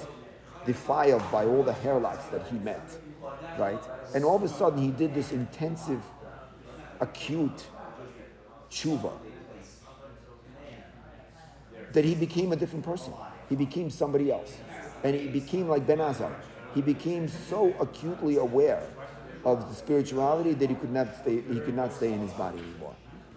defiled 0.65 1.21
by 1.31 1.45
all 1.45 1.61
the 1.61 1.73
hairlocks 1.73 2.25
that 2.31 2.41
he 2.47 2.57
met, 2.57 2.81
right? 3.59 3.79
And 4.15 4.25
all 4.25 4.35
of 4.35 4.41
a 4.41 4.47
sudden, 4.47 4.81
he 4.81 4.89
did 4.89 5.13
this 5.13 5.31
intensive, 5.31 6.01
acute 6.99 7.67
tshuva 8.71 9.11
that 11.93 12.03
he 12.03 12.15
became 12.15 12.51
a 12.51 12.55
different 12.55 12.83
person. 12.83 13.13
He 13.47 13.55
became 13.55 13.91
somebody 13.91 14.31
else, 14.31 14.57
and 15.03 15.15
he 15.15 15.27
became 15.27 15.69
like 15.69 15.85
Ben 15.85 15.99
Azai. 15.99 16.33
He 16.73 16.81
became 16.81 17.27
so 17.27 17.75
acutely 17.79 18.37
aware 18.37 18.81
of 19.45 19.69
the 19.69 19.75
spirituality 19.75 20.53
that 20.53 20.67
he 20.67 20.75
could 20.75 20.91
not 20.91 21.15
stay. 21.21 21.41
He 21.41 21.59
could 21.59 21.75
not 21.75 21.93
stay 21.93 22.11
in 22.11 22.21
his 22.21 22.33
body 22.33 22.57
anymore 22.57 22.95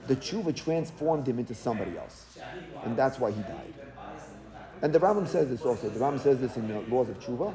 the 0.08 0.16
tshuva 0.16 0.56
transformed 0.56 1.28
him 1.28 1.38
into 1.38 1.54
somebody 1.54 1.96
else. 1.96 2.24
And 2.84 2.96
that's 2.96 3.18
why 3.18 3.30
he 3.30 3.42
died. 3.42 3.74
And 4.82 4.92
the 4.92 5.00
Rambam 5.00 5.26
says 5.26 5.48
this 5.48 5.62
also. 5.62 5.88
The 5.88 5.98
Rambam 5.98 6.20
says 6.20 6.38
this 6.40 6.56
in 6.56 6.68
the 6.68 6.80
Laws 6.82 7.08
of 7.08 7.18
Tshuva, 7.18 7.54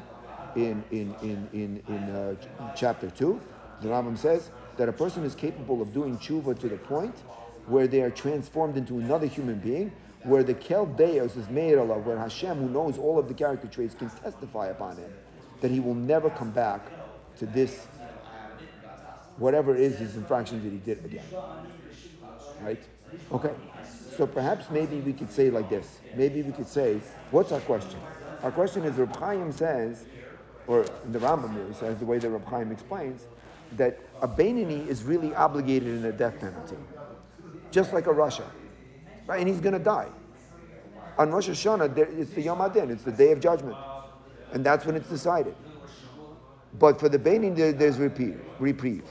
in, 0.56 0.84
in, 0.90 1.14
in, 1.22 1.48
in, 1.52 1.82
in 1.88 2.02
uh, 2.10 2.34
chapter 2.76 3.10
2. 3.10 3.40
The 3.80 3.88
Rambam 3.88 4.18
says 4.18 4.50
that 4.76 4.88
a 4.88 4.92
person 4.92 5.24
is 5.24 5.34
capable 5.34 5.80
of 5.80 5.92
doing 5.92 6.18
tshuva 6.18 6.58
to 6.58 6.68
the 6.68 6.76
point 6.76 7.14
where 7.66 7.86
they 7.86 8.02
are 8.02 8.10
transformed 8.10 8.76
into 8.76 8.98
another 8.98 9.26
human 9.26 9.58
being, 9.58 9.90
where 10.22 10.42
the 10.42 10.54
Kel 10.54 10.86
Deus 10.86 11.36
is 11.36 11.48
made 11.48 11.74
of, 11.74 11.88
where 12.06 12.18
Hashem, 12.18 12.58
who 12.58 12.68
knows 12.68 12.98
all 12.98 13.18
of 13.18 13.28
the 13.28 13.34
character 13.34 13.66
traits, 13.68 13.94
can 13.94 14.10
testify 14.10 14.68
upon 14.68 14.96
him 14.96 15.10
that 15.60 15.70
he 15.70 15.80
will 15.80 15.94
never 15.94 16.28
come 16.30 16.50
back 16.50 16.82
to 17.38 17.46
this, 17.46 17.86
whatever 19.38 19.74
it 19.74 19.80
is 19.80 19.98
his 19.98 20.16
infractions 20.16 20.62
that 20.62 20.70
he 20.70 20.78
did 20.78 21.04
again. 21.04 21.24
Right? 22.60 22.82
Okay. 23.32 23.52
So 24.16 24.26
perhaps 24.26 24.70
maybe 24.70 25.00
we 25.00 25.12
could 25.12 25.30
say 25.30 25.50
like 25.50 25.68
this. 25.68 25.98
Maybe 26.14 26.42
we 26.42 26.52
could 26.52 26.68
say, 26.68 27.00
what's 27.30 27.52
our 27.52 27.60
question? 27.60 27.98
Our 28.42 28.52
question 28.52 28.84
is 28.84 28.96
Reb 28.96 29.16
Chaim 29.16 29.50
says, 29.50 30.06
or 30.66 30.84
the 31.10 31.18
Rambam 31.18 31.56
really 31.56 31.74
says, 31.74 31.98
the 31.98 32.04
way 32.04 32.18
that 32.18 32.28
Reb 32.30 32.46
Chaim 32.46 32.70
explains, 32.70 33.26
that 33.76 33.98
a 34.22 34.28
Beinani 34.28 34.86
is 34.86 35.02
really 35.02 35.34
obligated 35.34 35.88
in 35.88 36.04
a 36.04 36.12
death 36.12 36.38
penalty, 36.38 36.76
just 37.70 37.92
like 37.92 38.06
a 38.06 38.10
rasha, 38.10 38.44
right? 39.26 39.40
And 39.40 39.48
he's 39.48 39.60
going 39.60 39.72
to 39.72 39.82
die. 39.82 40.08
On 41.18 41.30
Rosh 41.30 41.48
Hashanah, 41.48 41.96
it's 42.18 42.30
the 42.32 42.42
Yom 42.42 42.60
Adin, 42.60 42.90
it's 42.90 43.02
the 43.02 43.12
Day 43.12 43.32
of 43.32 43.40
Judgment, 43.40 43.76
and 44.52 44.64
that's 44.64 44.84
when 44.84 44.94
it's 44.94 45.08
decided. 45.08 45.54
But 46.78 47.00
for 47.00 47.08
the 47.08 47.18
Beinani, 47.18 47.76
there's 47.76 47.98
reprieve. 47.98 48.40
reprieve. 48.58 49.04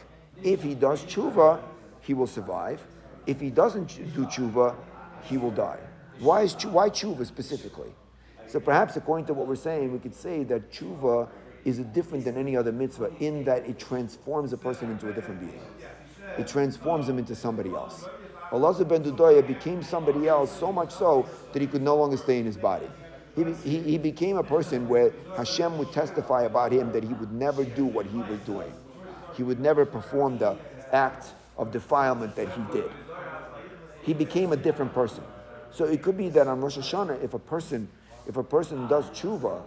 If 0.44 0.64
he 0.64 0.76
does 0.76 1.04
tshuva, 1.04 1.62
he 2.02 2.14
will 2.14 2.28
survive. 2.28 2.86
If 3.26 3.40
he 3.40 3.50
doesn't 3.50 3.88
do 4.14 4.26
tshuva, 4.26 4.76
he 5.24 5.38
will 5.38 5.52
die. 5.52 5.80
Why, 6.20 6.44
is, 6.44 6.54
why 6.66 6.90
tshuva 6.90 7.26
specifically? 7.26 7.92
So 8.48 8.60
perhaps 8.60 8.98
according 8.98 9.26
to 9.28 9.34
what 9.34 9.48
we're 9.48 9.56
saying, 9.56 9.92
we 9.92 10.00
could 10.00 10.14
say 10.14 10.44
that 10.46 10.72
tshuva 10.72 11.30
is 11.66 11.80
different 11.80 12.26
than 12.26 12.38
any 12.38 12.58
other 12.58 12.72
mitzvah 12.72 13.12
in 13.20 13.44
that 13.46 13.68
it 13.68 13.80
transforms 13.80 14.54
a 14.54 14.58
person 14.58 14.92
into 14.92 15.10
a 15.10 15.14
different 15.14 15.40
being. 15.40 15.62
It 16.38 16.48
transforms 16.48 17.08
him 17.08 17.18
into 17.18 17.36
somebody 17.36 17.70
else. 17.70 18.06
Elazar 18.52 18.88
ben 18.88 19.04
Dudoya 19.04 19.46
became 19.46 19.82
somebody 19.82 20.28
else 20.28 20.52
so 20.52 20.72
much 20.72 20.92
so 20.92 21.28
that 21.54 21.62
he 21.62 21.68
could 21.68 21.82
no 21.82 21.96
longer 21.96 22.18
stay 22.18 22.40
in 22.40 22.46
his 22.46 22.58
body. 22.58 22.88
He, 23.36 23.44
he, 23.68 23.80
he 23.80 23.98
became 23.98 24.38
a 24.38 24.44
person 24.44 24.88
where 24.88 25.12
Hashem 25.36 25.78
would 25.80 25.92
testify 25.92 26.44
about 26.44 26.72
him 26.72 26.92
that 26.92 27.04
he 27.04 27.14
would 27.14 27.32
never 27.32 27.64
do 27.64 27.86
what 27.86 28.06
he 28.06 28.18
was 28.18 28.40
doing. 28.42 28.72
He 29.36 29.42
would 29.42 29.60
never 29.60 29.86
perform 29.86 30.38
the 30.38 30.56
act 30.92 31.34
of 31.58 31.72
defilement 31.72 32.36
that 32.36 32.50
he 32.50 32.62
did 32.72 32.92
he 34.04 34.14
became 34.14 34.52
a 34.52 34.58
different 34.58 34.94
person. 34.94 35.24
So 35.72 35.86
it 35.86 36.04
could 36.04 36.18
be 36.18 36.30
that 36.30 36.48
on 36.48 36.62
Rosh 36.62 36.78
Hashanah, 36.78 37.24
if 37.24 37.34
a 37.34 37.40
person, 37.40 37.90
if 38.28 38.38
a 38.38 38.44
person 38.44 38.88
does 38.88 39.10
tshuva 39.10 39.62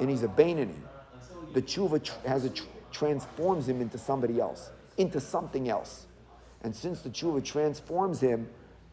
and 0.00 0.10
he's 0.10 0.24
a 0.24 0.28
Bainani, 0.28 0.74
the 1.52 1.62
tshuva 1.62 2.02
tr- 2.02 2.26
has 2.26 2.44
a 2.44 2.50
tr- 2.50 2.64
transforms 2.90 3.68
him 3.68 3.80
into 3.80 3.98
somebody 3.98 4.40
else, 4.40 4.70
into 4.96 5.20
something 5.20 5.68
else. 5.68 6.06
And 6.62 6.74
since 6.74 7.02
the 7.02 7.10
tshuva 7.10 7.44
transforms 7.44 8.20
him, 8.20 8.48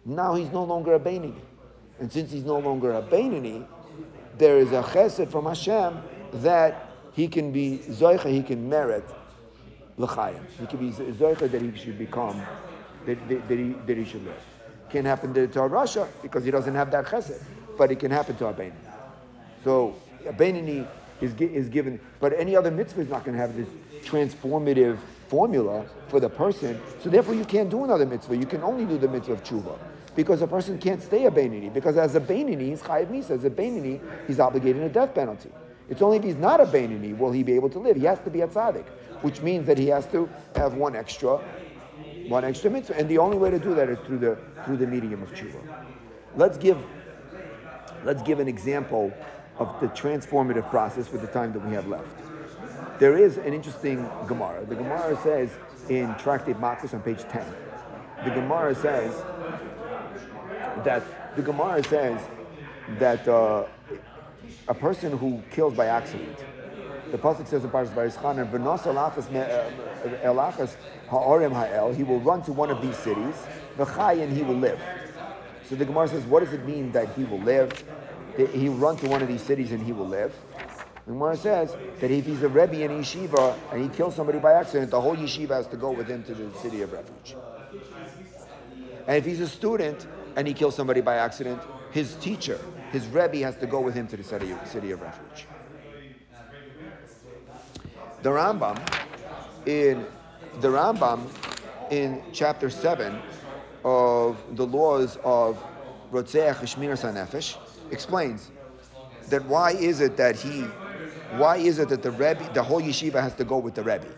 now 0.05 0.35
he's 0.35 0.51
no 0.51 0.63
longer 0.63 0.93
a 0.93 0.99
Beinini. 0.99 1.41
And 1.99 2.11
since 2.11 2.31
he's 2.31 2.45
no 2.45 2.59
longer 2.59 2.93
a 2.93 3.01
Beinini, 3.01 3.65
there 4.37 4.57
is 4.57 4.71
a 4.71 4.81
chesed 4.81 5.31
from 5.31 5.45
Hashem 5.45 6.01
that 6.33 6.91
he 7.13 7.27
can 7.27 7.51
be 7.51 7.79
zoicha, 7.89 8.31
he 8.31 8.43
can 8.43 8.69
merit 8.69 9.03
l'chayim. 9.97 10.41
He 10.59 10.65
can 10.65 10.79
be 10.79 10.91
zoicha 10.91 11.51
that 11.51 11.61
he 11.61 11.75
should 11.77 11.97
become, 11.97 12.41
that, 13.05 13.27
that, 13.27 13.47
that, 13.47 13.57
he, 13.57 13.75
that 13.85 13.97
he 13.97 14.05
should 14.05 14.25
live. 14.25 14.41
Can't 14.89 15.05
happen 15.05 15.33
to, 15.33 15.47
to 15.47 15.61
a 15.61 15.69
rasha 15.69 16.07
because 16.21 16.43
he 16.43 16.51
doesn't 16.51 16.75
have 16.75 16.91
that 16.91 17.05
chesed, 17.05 17.41
but 17.77 17.91
it 17.91 17.99
can 17.99 18.11
happen 18.11 18.35
to 18.37 18.47
a 18.47 18.53
Beinini. 18.53 18.73
So 19.63 19.95
a 20.27 20.33
Beinini 20.33 20.87
is, 21.21 21.33
is 21.35 21.69
given, 21.69 21.99
but 22.19 22.33
any 22.37 22.55
other 22.55 22.71
mitzvah 22.71 23.01
is 23.01 23.09
not 23.09 23.23
going 23.23 23.35
to 23.35 23.41
have 23.41 23.55
this 23.55 23.67
transformative 24.03 24.97
formula 25.27 25.85
for 26.07 26.19
the 26.19 26.29
person. 26.29 26.79
So 27.03 27.09
therefore, 27.09 27.35
you 27.35 27.45
can't 27.45 27.69
do 27.69 27.83
another 27.83 28.05
mitzvah. 28.05 28.35
You 28.35 28.45
can 28.45 28.63
only 28.63 28.85
do 28.85 28.97
the 28.97 29.07
mitzvah 29.07 29.33
of 29.33 29.43
tshuva. 29.43 29.77
Because 30.15 30.41
a 30.41 30.47
person 30.47 30.79
can't 30.79 31.01
stay 31.01 31.25
a 31.25 31.31
Beinini. 31.31 31.71
Because 31.71 31.95
as 31.97 32.15
a 32.15 32.19
Beinini, 32.19 32.69
he's 32.69 32.81
chayiv 32.81 33.07
misa. 33.07 33.31
As 33.31 33.45
a 33.45 33.49
Beinini, 33.49 34.01
he's 34.27 34.39
obligated 34.39 34.81
a 34.81 34.89
death 34.89 35.13
penalty. 35.13 35.49
It's 35.87 36.01
only 36.01 36.17
if 36.17 36.23
he's 36.23 36.35
not 36.35 36.59
a 36.59 36.65
Beinini 36.65 37.17
will 37.17 37.31
he 37.31 37.43
be 37.43 37.53
able 37.53 37.69
to 37.69 37.79
live. 37.79 37.95
He 37.95 38.05
has 38.05 38.19
to 38.19 38.29
be 38.29 38.41
a 38.41 38.47
tzaddik, 38.47 38.85
which 39.21 39.41
means 39.41 39.65
that 39.67 39.77
he 39.77 39.87
has 39.87 40.05
to 40.07 40.29
have 40.55 40.73
one 40.73 40.95
extra, 40.95 41.39
one 42.29 42.43
extra 42.45 42.69
mitzvah. 42.69 42.97
And 42.97 43.09
the 43.09 43.17
only 43.17 43.37
way 43.37 43.49
to 43.49 43.59
do 43.59 43.73
that 43.75 43.89
is 43.89 43.97
through 44.05 44.19
the 44.19 44.37
through 44.65 44.77
the 44.77 44.87
medium 44.87 45.23
of 45.23 45.31
tshuva. 45.33 45.61
Let's 46.35 46.57
give 46.57 46.77
let's 48.03 48.21
give 48.21 48.39
an 48.39 48.47
example 48.47 49.13
of 49.57 49.79
the 49.81 49.87
transformative 49.87 50.69
process 50.69 51.11
with 51.11 51.21
the 51.21 51.27
time 51.27 51.51
that 51.53 51.65
we 51.65 51.73
have 51.73 51.87
left. 51.87 52.07
There 52.99 53.17
is 53.17 53.37
an 53.37 53.53
interesting 53.53 54.09
Gemara. 54.27 54.65
The 54.65 54.75
Gemara 54.75 55.17
says 55.21 55.49
in 55.89 56.13
Tractate 56.15 56.59
Makos 56.59 56.93
on 56.93 57.01
page 57.01 57.21
10, 57.29 57.45
the 58.25 58.31
Gemara 58.31 58.75
says 58.75 59.13
that 60.83 61.03
the 61.35 61.41
Gemara 61.41 61.83
says 61.83 62.21
that 62.99 63.27
uh, 63.27 63.65
a 64.67 64.73
person 64.73 65.17
who 65.17 65.41
kills 65.51 65.73
by 65.73 65.85
accident, 65.85 66.37
the 67.11 67.17
pasuk 67.17 67.47
says 67.47 67.63
in 67.63 67.69
Parshas 67.69 67.89
Va'eschanan, 67.89 68.51
"V'nos 68.51 68.85
uh, 68.85 70.27
elachas 70.27 70.75
ha'orem 71.09 71.51
ha'el," 71.51 71.93
he 71.93 72.03
will 72.03 72.19
run 72.19 72.41
to 72.43 72.53
one 72.53 72.69
of 72.69 72.81
these 72.81 72.97
cities, 72.97 73.35
v'chay, 73.77 74.21
and 74.21 74.35
he 74.35 74.43
will 74.43 74.55
live. 74.55 74.79
So 75.69 75.75
the 75.75 75.85
Gemara 75.85 76.07
says, 76.07 76.25
what 76.25 76.43
does 76.43 76.51
it 76.51 76.65
mean 76.65 76.91
that 76.93 77.13
he 77.13 77.25
will 77.25 77.41
live? 77.41 77.83
He 78.35 78.69
will 78.69 78.77
run 78.77 78.97
to 78.97 79.07
one 79.07 79.21
of 79.21 79.27
these 79.27 79.43
cities 79.43 79.71
and 79.71 79.83
he 79.83 79.91
will 79.91 80.07
live. 80.07 80.33
The 81.05 81.11
Gemara 81.11 81.37
says 81.37 81.77
that 81.99 82.09
if 82.09 82.25
he's 82.25 82.41
a 82.41 82.49
Rebbe 82.49 82.83
in 82.83 82.89
yeshiva 82.89 83.55
and 83.71 83.83
he 83.83 83.89
kills 83.89 84.15
somebody 84.15 84.39
by 84.39 84.53
accident, 84.53 84.89
the 84.89 84.99
whole 84.99 85.15
yeshiva 85.15 85.49
has 85.49 85.67
to 85.67 85.77
go 85.77 85.91
with 85.91 86.07
him 86.07 86.23
to 86.23 86.33
the 86.33 86.51
city 86.57 86.81
of 86.81 86.91
refuge. 86.91 87.35
And 89.05 89.17
if 89.17 89.25
he's 89.25 89.41
a 89.41 89.47
student 89.47 90.07
and 90.35 90.47
he 90.47 90.55
kills 90.55 90.75
somebody 90.75 91.01
by 91.01 91.17
accident, 91.17 91.61
his 91.91 92.15
teacher, 92.15 92.59
his 92.91 93.05
Rebbe, 93.05 93.37
has 93.37 93.55
to 93.57 93.67
go 93.67 93.79
with 93.79 93.93
him 93.93 94.07
to 94.07 94.17
the 94.17 94.23
city 94.23 94.89
of 94.91 95.01
refuge. 95.01 95.45
The 98.21 98.29
Rambam 98.29 98.77
in 99.65 100.05
the 100.59 100.67
Rambam 100.67 101.21
in 101.89 102.21
chapter 102.33 102.69
seven 102.69 103.21
of 103.85 104.37
the 104.57 104.65
laws 104.65 105.17
of 105.23 105.63
Rotzeach 106.11 106.55
Shmir 106.55 106.97
Sanefesh 106.99 107.55
explains 107.91 108.51
that 109.29 109.45
why 109.45 109.71
is 109.71 110.01
it 110.01 110.17
that 110.17 110.35
he, 110.35 110.63
why 111.37 111.57
is 111.57 111.79
it 111.79 111.87
that 111.89 112.01
the 112.01 112.11
Rebbe, 112.11 112.49
the 112.53 112.61
whole 112.61 112.81
yeshiva 112.81 113.21
has 113.21 113.35
to 113.35 113.45
go 113.45 113.57
with 113.57 113.75
the 113.75 113.83
Rebbe? 113.83 114.13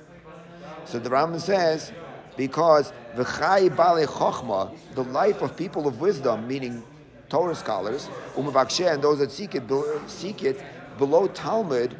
So 0.86 0.98
the 0.98 1.12
Rambam 1.12 1.39
says, 1.39 1.91
because 2.36 2.93
v'chai 3.15 3.70
bale 3.70 4.08
chokhma, 4.08 4.75
the 4.96 5.03
life 5.03 5.43
of 5.43 5.55
people 5.55 5.88
of 5.88 6.01
wisdom, 6.01 6.48
meaning 6.48 6.84
Torah 7.29 7.53
scholars, 7.53 8.10
umavakshe, 8.34 8.91
and 8.91 9.04
those 9.04 9.19
that 9.19 9.32
seek 9.32 9.54
it, 9.54 9.63
seek 10.08 10.43
it 10.43 10.60
below 10.97 11.28
Talmud, 11.28 11.95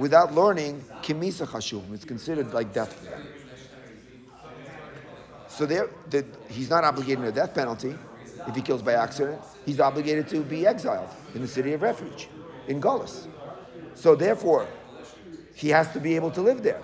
without 0.00 0.34
learning, 0.34 0.82
kimisa 1.02 1.46
chashuv, 1.46 1.82
it's 1.92 2.06
considered 2.06 2.52
like 2.54 2.72
death. 2.72 3.06
So 5.46 5.66
there, 5.66 5.90
the, 6.08 6.24
he's 6.48 6.70
not 6.70 6.84
obligated 6.84 7.22
to 7.24 7.28
a 7.28 7.32
death 7.32 7.54
penalty 7.54 7.94
if 8.48 8.56
he 8.56 8.62
kills 8.62 8.80
by 8.80 8.94
accident. 8.94 9.38
He's 9.66 9.78
obligated 9.78 10.26
to 10.28 10.40
be 10.40 10.66
exiled 10.66 11.10
in 11.34 11.42
the 11.42 11.48
city 11.48 11.74
of 11.74 11.82
refuge, 11.82 12.28
in 12.66 12.80
Gaulis. 12.80 13.28
So 13.94 14.14
therefore, 14.16 14.66
he 15.54 15.68
has 15.68 15.92
to 15.92 16.00
be 16.00 16.16
able 16.16 16.30
to 16.30 16.40
live 16.40 16.62
there. 16.62 16.80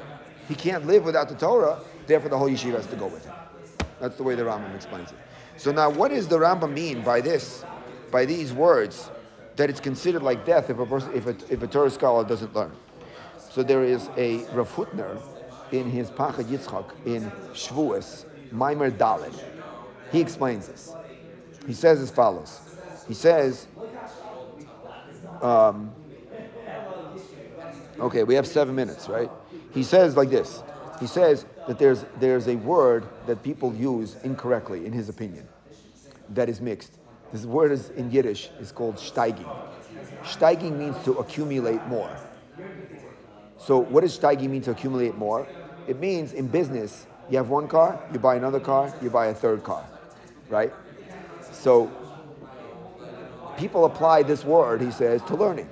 He 0.47 0.55
can't 0.55 0.87
live 0.87 1.05
without 1.05 1.31
the 1.31 1.37
Torah, 1.37 1.81
therefore 2.07 2.29
the 2.29 2.37
whole 2.37 2.51
yeshiva 2.51 2.75
has 2.75 2.87
to 2.89 2.97
go 2.97 3.07
with 3.07 3.25
him. 3.25 3.35
That's 3.99 4.17
the 4.17 4.25
way 4.25 4.35
the 4.35 4.43
Rambam 4.43 4.75
explains 4.75 5.11
it. 5.11 5.19
So 5.57 5.73
now 5.73 5.89
what 5.89 6.11
does 6.11 6.29
the 6.29 6.37
Rambam 6.37 6.75
mean 6.75 7.01
by 7.01 7.23
this, 7.23 7.65
by 8.11 8.27
these 8.27 8.53
words, 8.53 9.11
that 9.57 9.71
it's 9.71 9.81
considered 9.81 10.23
like 10.23 10.45
death 10.45 10.69
if 10.69 10.79
a 10.79 10.85
person, 10.85 11.15
if 11.15 11.27
a, 11.27 11.37
if 11.49 11.63
a 11.63 11.67
Torah 11.67 11.91
scholar 11.91 12.23
doesn't 12.23 12.55
learn? 12.55 12.73
So 13.57 13.63
there 13.63 13.85
is 13.85 14.11
a 14.19 14.45
Rav 14.53 14.87
in 15.73 15.91
his 15.91 16.11
Pachad 16.11 16.45
Yitzchak 16.45 16.93
in 17.07 17.23
Shavuos, 17.55 18.27
Maimer 18.53 18.91
Daled. 18.91 19.33
He 20.13 20.21
explains 20.21 20.69
this. 20.69 20.95
He 21.67 21.73
says 21.73 22.03
as 22.03 22.11
follows. 22.11 22.61
He 23.09 23.15
says, 23.15 23.67
um, 25.41 25.91
okay, 27.99 28.25
we 28.25 28.35
have 28.35 28.47
seven 28.47 28.75
minutes, 28.75 29.09
right? 29.09 29.31
He 29.73 29.85
says 29.85 30.19
like 30.19 30.29
this. 30.29 30.63
He 31.01 31.07
says 31.07 31.47
that 31.67 31.79
there's, 31.79 32.05
there's 32.21 32.49
a 32.49 32.57
word 32.57 33.09
that 33.27 33.43
people 33.43 33.75
use 33.75 34.17
incorrectly, 34.23 34.85
in 34.85 34.93
his 34.93 35.09
opinion, 35.09 35.49
that 36.29 36.51
is 36.51 36.61
mixed. 36.61 36.99
This 37.33 37.47
word 37.47 37.73
is 37.73 37.89
in 37.89 38.11
Yiddish 38.11 38.51
is 38.61 38.71
called 38.71 38.97
steiging. 38.97 39.49
Steiging 40.25 40.77
means 40.77 41.03
to 41.07 41.13
accumulate 41.13 41.83
more. 41.87 42.15
So 43.67 43.79
what 43.79 44.03
does 44.03 44.17
steiging 44.17 44.51
mean 44.51 44.63
to 44.63 44.71
accumulate 44.71 45.17
more? 45.17 45.45
It 45.89 45.99
means 45.99 46.33
in 46.33 46.47
business, 46.47 47.05
you 47.29 47.37
have 47.37 47.49
one 47.49 47.67
car, 47.67 48.01
you 48.13 48.21
buy 48.21 48.37
another 48.37 48.61
car, 48.61 48.95
you 49.03 49.11
buy 49.11 49.27
a 49.27 49.35
third 49.35 49.65
car, 49.65 49.85
right? 50.49 50.73
So 51.51 51.91
people 53.59 53.85
apply 53.85 54.23
this 54.23 54.45
word, 54.45 54.81
he 54.81 54.93
says, 54.93 55.21
to 55.23 55.35
learning. 55.35 55.69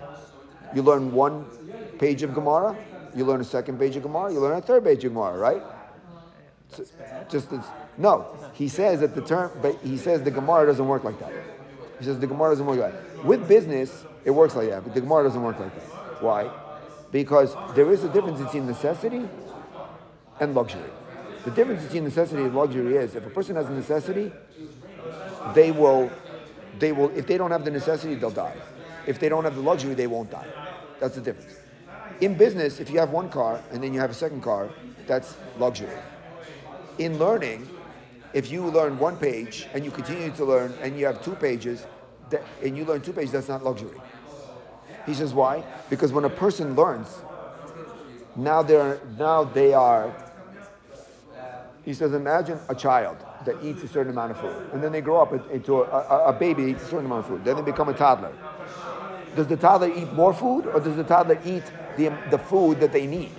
You 0.74 0.82
learn 0.82 1.12
one 1.12 1.44
page 2.00 2.24
of 2.24 2.34
Gemara, 2.34 2.76
you 3.14 3.24
learn 3.24 3.40
a 3.40 3.44
second 3.44 3.78
page 3.78 3.94
of 3.94 4.02
Gemara, 4.02 4.32
you 4.32 4.40
learn 4.40 4.58
a 4.58 4.60
third 4.60 4.82
page 4.82 5.04
of 5.04 5.12
Gemara, 5.12 5.38
right? 5.38 5.62
So 6.70 6.84
just 7.28 7.46
no, 7.96 8.36
he 8.54 8.66
says 8.66 8.98
that 9.00 9.14
the 9.14 9.22
term, 9.22 9.52
but 9.62 9.78
he 9.84 9.98
says 9.98 10.24
the 10.24 10.32
Gemara 10.32 10.66
doesn't 10.66 10.88
work 10.88 11.04
like 11.04 11.20
that. 11.20 11.32
He 12.00 12.06
says 12.06 12.18
the 12.18 12.26
Gemara 12.26 12.50
doesn't 12.50 12.66
work 12.66 12.80
like 12.80 12.92
that. 12.92 13.24
With 13.24 13.46
business, 13.46 14.04
it 14.24 14.32
works 14.32 14.56
like 14.56 14.70
that, 14.70 14.82
but 14.82 14.94
the 14.94 15.00
Gemara 15.00 15.22
doesn't 15.22 15.40
work 15.40 15.60
like 15.60 15.72
that. 15.72 16.20
Why? 16.20 16.50
Because 17.14 17.54
there 17.76 17.92
is 17.92 18.02
a 18.02 18.08
difference 18.08 18.40
between 18.40 18.66
necessity 18.66 19.28
and 20.40 20.52
luxury. 20.52 20.90
The 21.44 21.52
difference 21.52 21.84
between 21.84 22.02
necessity 22.02 22.42
and 22.42 22.52
luxury 22.52 22.96
is 22.96 23.14
if 23.14 23.24
a 23.24 23.30
person 23.30 23.54
has 23.54 23.66
a 23.66 23.72
necessity, 23.72 24.32
they 25.54 25.70
will, 25.70 26.10
they 26.80 26.90
will, 26.90 27.16
if 27.16 27.28
they 27.28 27.38
don't 27.38 27.52
have 27.52 27.64
the 27.64 27.70
necessity, 27.70 28.16
they'll 28.16 28.32
die. 28.32 28.56
If 29.06 29.20
they 29.20 29.28
don't 29.28 29.44
have 29.44 29.54
the 29.54 29.60
luxury, 29.60 29.94
they 29.94 30.08
won't 30.08 30.32
die. 30.32 30.48
That's 30.98 31.14
the 31.14 31.20
difference. 31.20 31.54
In 32.20 32.34
business, 32.34 32.80
if 32.80 32.90
you 32.90 32.98
have 32.98 33.10
one 33.10 33.28
car 33.28 33.62
and 33.70 33.80
then 33.80 33.94
you 33.94 34.00
have 34.00 34.10
a 34.10 34.14
second 34.14 34.42
car, 34.42 34.68
that's 35.06 35.36
luxury. 35.56 35.96
In 36.98 37.20
learning, 37.20 37.68
if 38.32 38.50
you 38.50 38.64
learn 38.64 38.98
one 38.98 39.18
page 39.18 39.68
and 39.72 39.84
you 39.84 39.92
continue 39.92 40.32
to 40.32 40.44
learn 40.44 40.74
and 40.82 40.98
you 40.98 41.06
have 41.06 41.22
two 41.22 41.36
pages, 41.36 41.86
and 42.60 42.76
you 42.76 42.84
learn 42.84 43.02
two 43.02 43.12
pages, 43.12 43.30
that's 43.30 43.48
not 43.48 43.62
luxury. 43.62 44.00
He 45.06 45.14
says, 45.14 45.34
why? 45.34 45.64
Because 45.90 46.12
when 46.12 46.24
a 46.24 46.30
person 46.30 46.74
learns, 46.74 47.08
now 48.36 48.62
they're 48.62 49.00
now 49.18 49.44
they 49.44 49.74
are. 49.74 50.14
He 51.84 51.92
says, 51.92 52.14
imagine 52.14 52.58
a 52.68 52.74
child 52.74 53.18
that 53.44 53.62
eats 53.62 53.82
a 53.82 53.88
certain 53.88 54.12
amount 54.12 54.32
of 54.32 54.40
food. 54.40 54.70
And 54.72 54.82
then 54.82 54.90
they 54.90 55.02
grow 55.02 55.20
up 55.20 55.32
into 55.50 55.82
a, 55.82 55.84
a, 55.84 56.28
a 56.28 56.32
baby 56.32 56.64
eats 56.64 56.82
a 56.82 56.86
certain 56.86 57.04
amount 57.04 57.24
of 57.24 57.26
food. 57.26 57.44
Then 57.44 57.56
they 57.56 57.62
become 57.62 57.90
a 57.90 57.94
toddler. 57.94 58.32
Does 59.36 59.46
the 59.48 59.56
toddler 59.56 59.92
eat 59.94 60.12
more 60.12 60.32
food 60.32 60.66
or 60.66 60.80
does 60.80 60.96
the 60.96 61.04
toddler 61.04 61.38
eat 61.44 61.64
the, 61.96 62.16
the 62.30 62.38
food 62.38 62.80
that 62.80 62.92
they 62.92 63.06
need? 63.06 63.32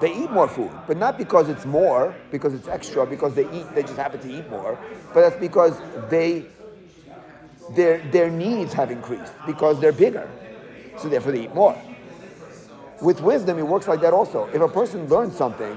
They 0.00 0.12
eat 0.12 0.30
more 0.30 0.48
food, 0.48 0.72
but 0.86 0.96
not 0.96 1.16
because 1.16 1.48
it's 1.48 1.64
more, 1.64 2.14
because 2.30 2.52
it's 2.52 2.66
extra, 2.66 3.06
because 3.06 3.34
they 3.34 3.48
eat, 3.52 3.72
they 3.74 3.82
just 3.82 3.96
happen 3.96 4.20
to 4.20 4.38
eat 4.38 4.50
more, 4.50 4.78
but 5.14 5.20
that's 5.20 5.40
because 5.40 5.80
they 6.10 6.46
their 7.70 7.98
their 8.10 8.30
needs 8.30 8.72
have 8.72 8.90
increased 8.90 9.32
because 9.46 9.80
they're 9.80 9.92
bigger. 9.92 10.28
So 10.98 11.08
therefore 11.08 11.32
they 11.32 11.44
eat 11.44 11.54
more. 11.54 11.76
With 13.02 13.20
wisdom, 13.20 13.58
it 13.58 13.66
works 13.66 13.88
like 13.88 14.00
that 14.02 14.12
also. 14.12 14.46
If 14.52 14.60
a 14.60 14.68
person 14.68 15.08
learns 15.08 15.36
something 15.36 15.76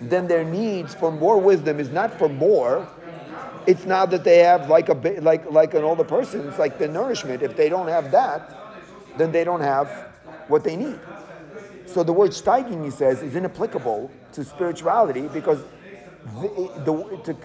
then 0.00 0.26
their 0.26 0.44
needs 0.44 0.94
for 0.94 1.10
more 1.10 1.38
wisdom 1.38 1.80
is 1.80 1.90
not 1.90 2.18
for 2.18 2.28
more. 2.28 2.86
It's 3.66 3.86
not 3.86 4.10
that 4.10 4.24
they 4.24 4.38
have 4.38 4.68
like 4.68 4.88
a 4.88 4.94
like 5.20 5.50
like 5.50 5.74
an 5.74 5.84
older 5.84 6.04
person. 6.04 6.46
It's 6.48 6.58
like 6.58 6.78
the 6.78 6.88
nourishment. 6.88 7.42
If 7.42 7.56
they 7.56 7.68
don't 7.68 7.88
have 7.88 8.10
that, 8.10 8.54
then 9.16 9.32
they 9.32 9.44
don't 9.44 9.62
have 9.62 9.88
what 10.48 10.64
they 10.64 10.76
need. 10.76 10.98
So 11.86 12.02
the 12.02 12.12
word 12.12 12.32
steiging, 12.32 12.84
he 12.84 12.90
says, 12.90 13.22
is 13.22 13.36
inapplicable 13.36 14.10
to 14.32 14.44
spirituality 14.44 15.28
because 15.28 15.62
the, 16.40 16.70
the, 16.84 17.20
to 17.24 17.36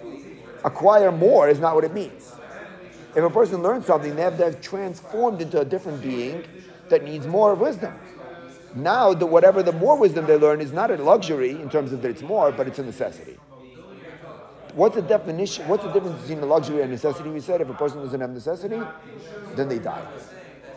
acquire 0.64 1.12
more 1.12 1.48
is 1.48 1.60
not 1.60 1.74
what 1.74 1.84
it 1.84 1.94
means. 1.94 2.34
If 3.14 3.24
a 3.24 3.30
person 3.30 3.62
learns 3.62 3.86
something, 3.86 4.14
they 4.14 4.22
have 4.22 4.36
to 4.38 4.44
have 4.44 4.60
transformed 4.60 5.42
into 5.42 5.60
a 5.60 5.64
different 5.64 6.00
being 6.00 6.44
that 6.88 7.04
needs 7.04 7.26
more 7.26 7.54
wisdom. 7.54 7.94
Now, 8.74 9.12
the, 9.12 9.26
whatever 9.26 9.62
the 9.62 9.72
more 9.72 9.98
wisdom 9.98 10.26
they 10.26 10.36
learn 10.36 10.60
is 10.60 10.72
not 10.72 10.92
a 10.92 10.96
luxury 10.96 11.50
in 11.50 11.68
terms 11.68 11.92
of 11.92 12.02
that 12.02 12.10
it's 12.10 12.22
more, 12.22 12.52
but 12.52 12.68
it's 12.68 12.78
a 12.78 12.84
necessity. 12.84 13.36
What's 14.74 14.94
the 14.94 15.02
definition? 15.02 15.66
What's 15.66 15.82
the 15.82 15.90
difference 15.90 16.20
between 16.22 16.38
a 16.38 16.46
luxury 16.46 16.82
and 16.82 16.92
necessity? 16.92 17.30
We 17.30 17.40
said 17.40 17.60
if 17.60 17.68
a 17.68 17.74
person 17.74 17.98
doesn't 17.98 18.20
have 18.20 18.30
necessity, 18.30 18.80
then 19.56 19.68
they 19.68 19.80
die. 19.80 20.06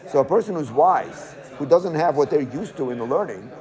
So 0.08 0.20
a 0.20 0.26
person 0.26 0.56
who's 0.56 0.72
wise, 0.72 1.36
who 1.58 1.68
doesn't 1.68 1.94
have 1.94 2.18
what 2.18 2.32
they're 2.32 2.42
used 2.42 2.76
to 2.78 2.90
in 2.90 2.98
the 2.98 3.06
learning, 3.06 3.52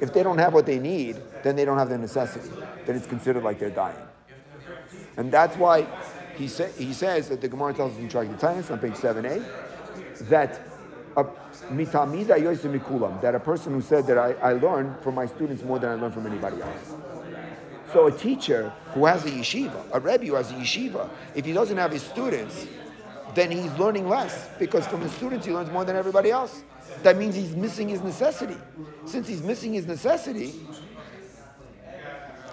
if 0.00 0.12
they 0.12 0.22
don't 0.22 0.38
have 0.38 0.54
what 0.54 0.66
they 0.66 0.78
need, 0.78 1.16
then 1.42 1.56
they 1.56 1.64
don't 1.64 1.78
have 1.78 1.88
the 1.88 1.98
necessity. 1.98 2.48
Then 2.86 2.94
it's 2.94 3.06
considered 3.06 3.42
like 3.42 3.58
they're 3.58 3.70
dying. 3.70 3.98
And 5.16 5.32
that's 5.32 5.56
why 5.56 5.86
he, 6.38 6.48
sa- 6.48 6.68
he 6.78 6.92
says 6.92 7.28
that 7.28 7.40
the 7.40 7.48
Gemara 7.48 7.74
tells 7.74 7.92
us 7.94 7.98
in 7.98 8.08
Tractate 8.08 8.70
on 8.70 8.78
page 8.78 8.94
7a 8.94 9.44
that 10.28 10.60
a 11.16 11.26
that 13.20 13.34
a 13.34 13.40
person 13.40 13.72
who 13.72 13.80
said 13.80 14.06
that 14.06 14.16
I, 14.16 14.32
I 14.34 14.52
learn 14.52 14.94
from 15.02 15.16
my 15.16 15.26
students 15.26 15.64
more 15.64 15.78
than 15.78 15.90
I 15.90 15.94
learn 15.94 16.12
from 16.12 16.26
anybody 16.26 16.62
else. 16.62 16.94
So 17.92 18.06
a 18.06 18.12
teacher 18.12 18.72
who 18.92 19.06
has 19.06 19.24
a 19.24 19.30
yeshiva, 19.30 19.82
a 19.92 19.98
rebbe 19.98 20.26
who 20.26 20.34
has 20.34 20.50
a 20.52 20.54
yeshiva, 20.54 21.08
if 21.34 21.44
he 21.44 21.52
doesn't 21.52 21.76
have 21.76 21.90
his 21.90 22.02
students, 22.02 22.66
then 23.34 23.50
he's 23.50 23.72
learning 23.78 24.08
less 24.08 24.48
because 24.58 24.86
from 24.86 25.00
his 25.00 25.10
students 25.12 25.46
he 25.46 25.52
learns 25.52 25.70
more 25.70 25.84
than 25.84 25.96
everybody 25.96 26.30
else. 26.30 26.62
That 27.02 27.16
means 27.16 27.34
he's 27.34 27.56
missing 27.56 27.88
his 27.88 28.02
necessity. 28.02 28.56
Since 29.04 29.26
he's 29.26 29.42
missing 29.42 29.72
his 29.72 29.86
necessity, 29.86 30.54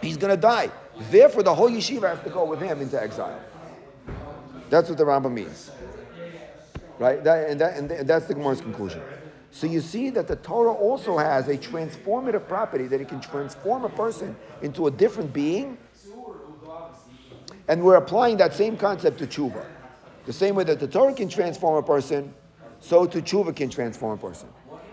he's 0.02 0.17
going 0.17 0.32
to 0.32 0.41
die. 0.41 0.71
Therefore, 1.12 1.43
the 1.43 1.54
whole 1.54 1.69
yeshiva 1.69 2.15
has 2.15 2.24
to 2.24 2.30
go 2.30 2.45
with 2.45 2.62
him 2.62 2.82
into 2.82 3.02
exile. 3.02 3.39
That's 4.69 4.89
what 4.89 4.97
the 4.97 5.04
Rambam 5.04 5.34
means. 5.34 5.71
Right? 6.97 7.23
That, 7.23 7.49
and, 7.49 7.60
that, 7.62 7.78
and 7.78 7.89
that's 8.10 8.25
the 8.25 8.34
Gemara's 8.34 8.62
conclusion. 8.62 9.01
So 9.51 9.67
you 9.67 9.80
see 9.80 10.10
that 10.12 10.28
the 10.28 10.36
Torah 10.36 10.73
also 10.73 11.17
has 11.17 11.47
a 11.47 11.58
transformative 11.58 12.47
property 12.47 12.88
that 12.88 12.99
it 12.99 13.08
can 13.08 13.21
transform 13.21 13.86
a 13.86 13.89
person 13.89 14.36
into 14.62 14.88
a 14.88 14.91
different 14.91 15.32
being. 15.34 15.78
And 17.67 17.84
we're 17.84 17.95
applying 17.95 18.38
that 18.38 18.54
same 18.54 18.78
concept 18.78 19.17
to 19.19 19.28
tshuva. 19.28 19.65
The 20.25 20.34
same 20.34 20.56
way 20.56 20.63
that 20.65 20.80
the 20.80 20.88
Torah 20.88 21.13
can 21.13 21.30
transform 21.30 21.78
a 21.78 21.88
person, 21.88 22.34
so 22.80 23.06
to 23.06 23.21
tshuva 23.21 23.56
can 23.56 23.69
transform 23.69 24.19
a 24.19 24.21
person. 24.21 24.49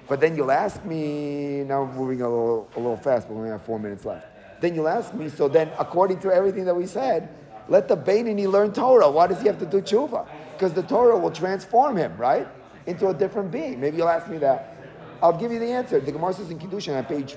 But 0.08 0.20
then 0.20 0.36
you'll 0.36 0.50
ask 0.50 0.84
me, 0.84 1.64
now 1.64 1.82
we're 1.82 1.94
moving 1.94 2.22
a 2.22 2.28
little, 2.28 2.70
a 2.76 2.78
little 2.78 2.96
fast, 2.96 3.28
but 3.28 3.34
we 3.34 3.40
only 3.40 3.50
have 3.50 3.62
four 3.62 3.78
minutes 3.78 4.04
left. 4.04 4.26
Then 4.60 4.74
you'll 4.74 4.88
ask 4.88 5.12
me, 5.14 5.28
so 5.28 5.48
then 5.48 5.70
according 5.78 6.20
to 6.20 6.32
everything 6.32 6.64
that 6.66 6.74
we 6.74 6.86
said, 6.86 7.28
let 7.68 7.88
the 7.88 7.96
Beinoni 7.96 8.50
learn 8.50 8.72
Torah. 8.72 9.10
Why 9.10 9.26
does 9.26 9.40
he 9.40 9.46
have 9.46 9.58
to 9.58 9.66
do 9.66 9.80
tshuva? 9.80 10.26
Because 10.52 10.72
the 10.72 10.82
Torah 10.82 11.18
will 11.18 11.30
transform 11.30 11.96
him, 11.96 12.16
right? 12.16 12.46
Into 12.86 13.08
a 13.08 13.14
different 13.14 13.50
being. 13.50 13.80
Maybe 13.80 13.96
you'll 13.98 14.08
ask 14.08 14.28
me 14.28 14.38
that. 14.38 14.76
I'll 15.22 15.38
give 15.38 15.52
you 15.52 15.58
the 15.58 15.70
answer. 15.70 16.00
The 16.00 16.12
Gemara 16.12 16.32
says 16.34 16.50
in 16.50 16.58
Kiddushin 16.58 16.96
on 16.96 17.04
page 17.04 17.36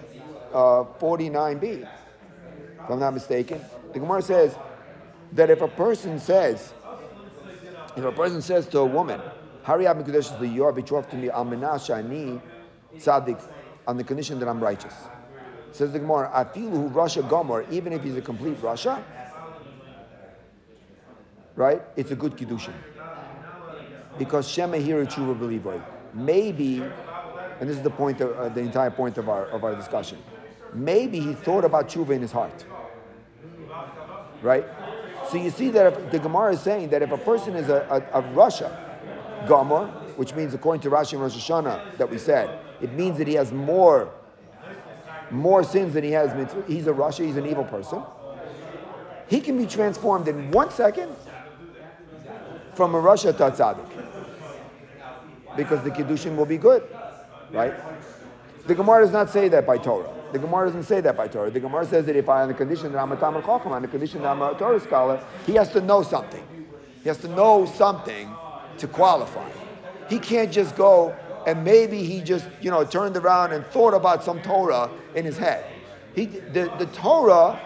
uh, 0.53 0.83
49b, 0.99 1.81
if 1.83 2.89
I'm 2.89 2.99
not 2.99 3.13
mistaken. 3.13 3.61
The 3.93 3.99
Gemara 3.99 4.21
says 4.21 4.55
that 5.33 5.49
if 5.49 5.61
a 5.61 5.67
person 5.67 6.19
says, 6.19 6.73
if 7.95 8.03
a 8.03 8.11
person 8.11 8.41
says 8.41 8.67
to 8.69 8.79
a 8.79 8.85
woman, 8.85 9.21
Hurry 9.65 9.88
up, 9.88 9.97
Mekudesh, 9.97 10.53
you 10.53 10.63
are 10.63 10.71
betrothed 10.71 11.09
to 11.09 11.15
me, 11.15 11.31
Al 11.31 11.45
Shani 11.45 12.39
Tzaddik, 12.97 13.41
on 13.88 13.97
the 13.97 14.03
condition 14.03 14.38
that 14.38 14.47
I'm 14.47 14.63
righteous. 14.63 14.93
Says 15.71 15.91
the 15.91 15.97
Gemara, 15.97 16.29
who 16.53 16.88
rasha 16.91 17.27
Gomer, 17.27 17.65
even 17.71 17.91
if 17.91 18.03
he's 18.03 18.15
a 18.15 18.21
complete 18.21 18.61
rasha, 18.61 19.03
right? 21.56 21.82
It's 21.96 22.12
a 22.12 22.15
good 22.15 22.36
kiddushin. 22.36 22.74
Because 24.18 24.48
Shema 24.48 24.78
here 24.78 25.06
tshuva 25.06 25.38
believer. 25.38 25.84
Maybe, 26.13 26.82
and 27.60 27.70
this 27.70 27.78
is 27.78 27.84
the 27.84 27.89
point, 27.89 28.22
of, 28.22 28.38
uh, 28.38 28.50
the 28.50 28.62
entire 28.62 28.91
point 28.91 29.18
of 29.18 29.28
our 29.28 29.46
of 29.48 29.63
our 29.63 29.76
discussion. 29.76 30.18
Maybe 30.74 31.20
he 31.20 31.34
thought 31.34 31.65
about 31.65 31.89
tshuva 31.89 32.12
in 32.12 32.22
his 32.22 32.32
heart, 32.32 32.65
right? 34.41 34.65
So 35.30 35.38
you 35.38 35.50
see 35.50 35.70
that 35.72 35.94
if, 35.94 36.12
the 36.12 36.20
Gemara 36.20 36.54
is 36.54 36.62
saying 36.62 36.89
that 36.89 37.02
if 37.02 37.12
a 37.12 37.18
person 37.18 37.56
is 37.56 37.70
a, 37.70 38.08
a, 38.13 38.20
a 38.20 39.48
Gomer, 39.48 39.88
which 40.15 40.34
means 40.34 40.54
according 40.54 40.82
to 40.82 40.89
Rashi 40.89 41.13
and 41.13 41.22
Rosh 41.22 41.36
Hashanah 41.36 41.98
that 41.98 42.10
we 42.10 42.18
said, 42.18 42.60
it 42.82 42.94
means 42.94 43.18
that 43.18 43.28
he 43.28 43.34
has 43.34 43.52
more 43.52 44.12
more 45.32 45.63
sins 45.63 45.94
than 45.94 46.04
he 46.04 46.12
has. 46.12 46.32
He's 46.68 46.88
a 46.88 46.94
rasha, 46.94 47.26
he's 47.26 47.36
an 47.36 47.46
evil 47.46 47.63
person. 47.63 48.04
He 49.28 49.41
can 49.41 49.58
be 49.58 49.65
transformed 49.65 50.28
in 50.28 50.52
one 50.52 50.70
second 50.70 51.15
from 52.75 52.95
a 52.95 53.01
rasha 53.01 53.35
to 53.38 53.47
a 53.47 53.51
tzaddik. 53.51 53.89
Because 55.55 55.81
the 55.83 55.91
Kiddushin 55.91 56.35
will 56.35 56.45
be 56.45 56.57
good, 56.57 56.83
right? 57.51 57.73
The 58.67 58.75
Gemara 58.75 59.03
does 59.03 59.11
not 59.11 59.29
say 59.29 59.47
that 59.49 59.65
by 59.65 59.77
Torah. 59.77 60.11
The 60.33 60.39
Gemara 60.39 60.67
doesn't 60.67 60.83
say 60.83 60.99
that 61.01 61.15
by 61.15 61.27
Torah. 61.27 61.49
The 61.49 61.59
Gemara 61.59 61.85
says 61.85 62.05
that 62.07 62.15
if 62.15 62.27
I, 62.27 62.41
on 62.41 62.49
the 62.49 62.53
condition 62.53 62.91
that 62.91 62.99
I'm 62.99 63.11
a 63.11 63.15
Talmud 63.15 63.45
Chacham, 63.45 63.71
on 63.71 63.81
the 63.81 63.88
condition 63.88 64.21
that 64.23 64.29
I'm 64.29 64.41
a 64.41 64.53
Torah 64.57 64.79
scholar, 64.79 65.23
he 65.45 65.53
has 65.53 65.71
to 65.71 65.81
know 65.81 66.03
something. 66.03 66.43
He 67.03 67.07
has 67.07 67.19
to 67.19 67.27
know 67.29 67.65
something 67.65 68.29
to 68.79 68.88
qualify. 68.88 69.49
He 70.09 70.19
can't 70.19 70.51
just 70.51 70.75
go 70.75 71.15
and 71.45 71.63
maybe 71.63 72.03
he 72.03 72.21
just, 72.21 72.47
you 72.59 72.71
know, 72.71 72.83
turned 72.83 73.15
around 73.15 73.53
and 73.53 73.65
thought 73.67 73.93
about 73.93 74.23
some 74.23 74.41
Torah 74.41 74.89
in 75.13 75.25
his 75.25 75.38
head. 75.38 75.63
He, 76.15 76.25
the, 76.25 76.71
the 76.79 76.88
Torah 76.88 77.59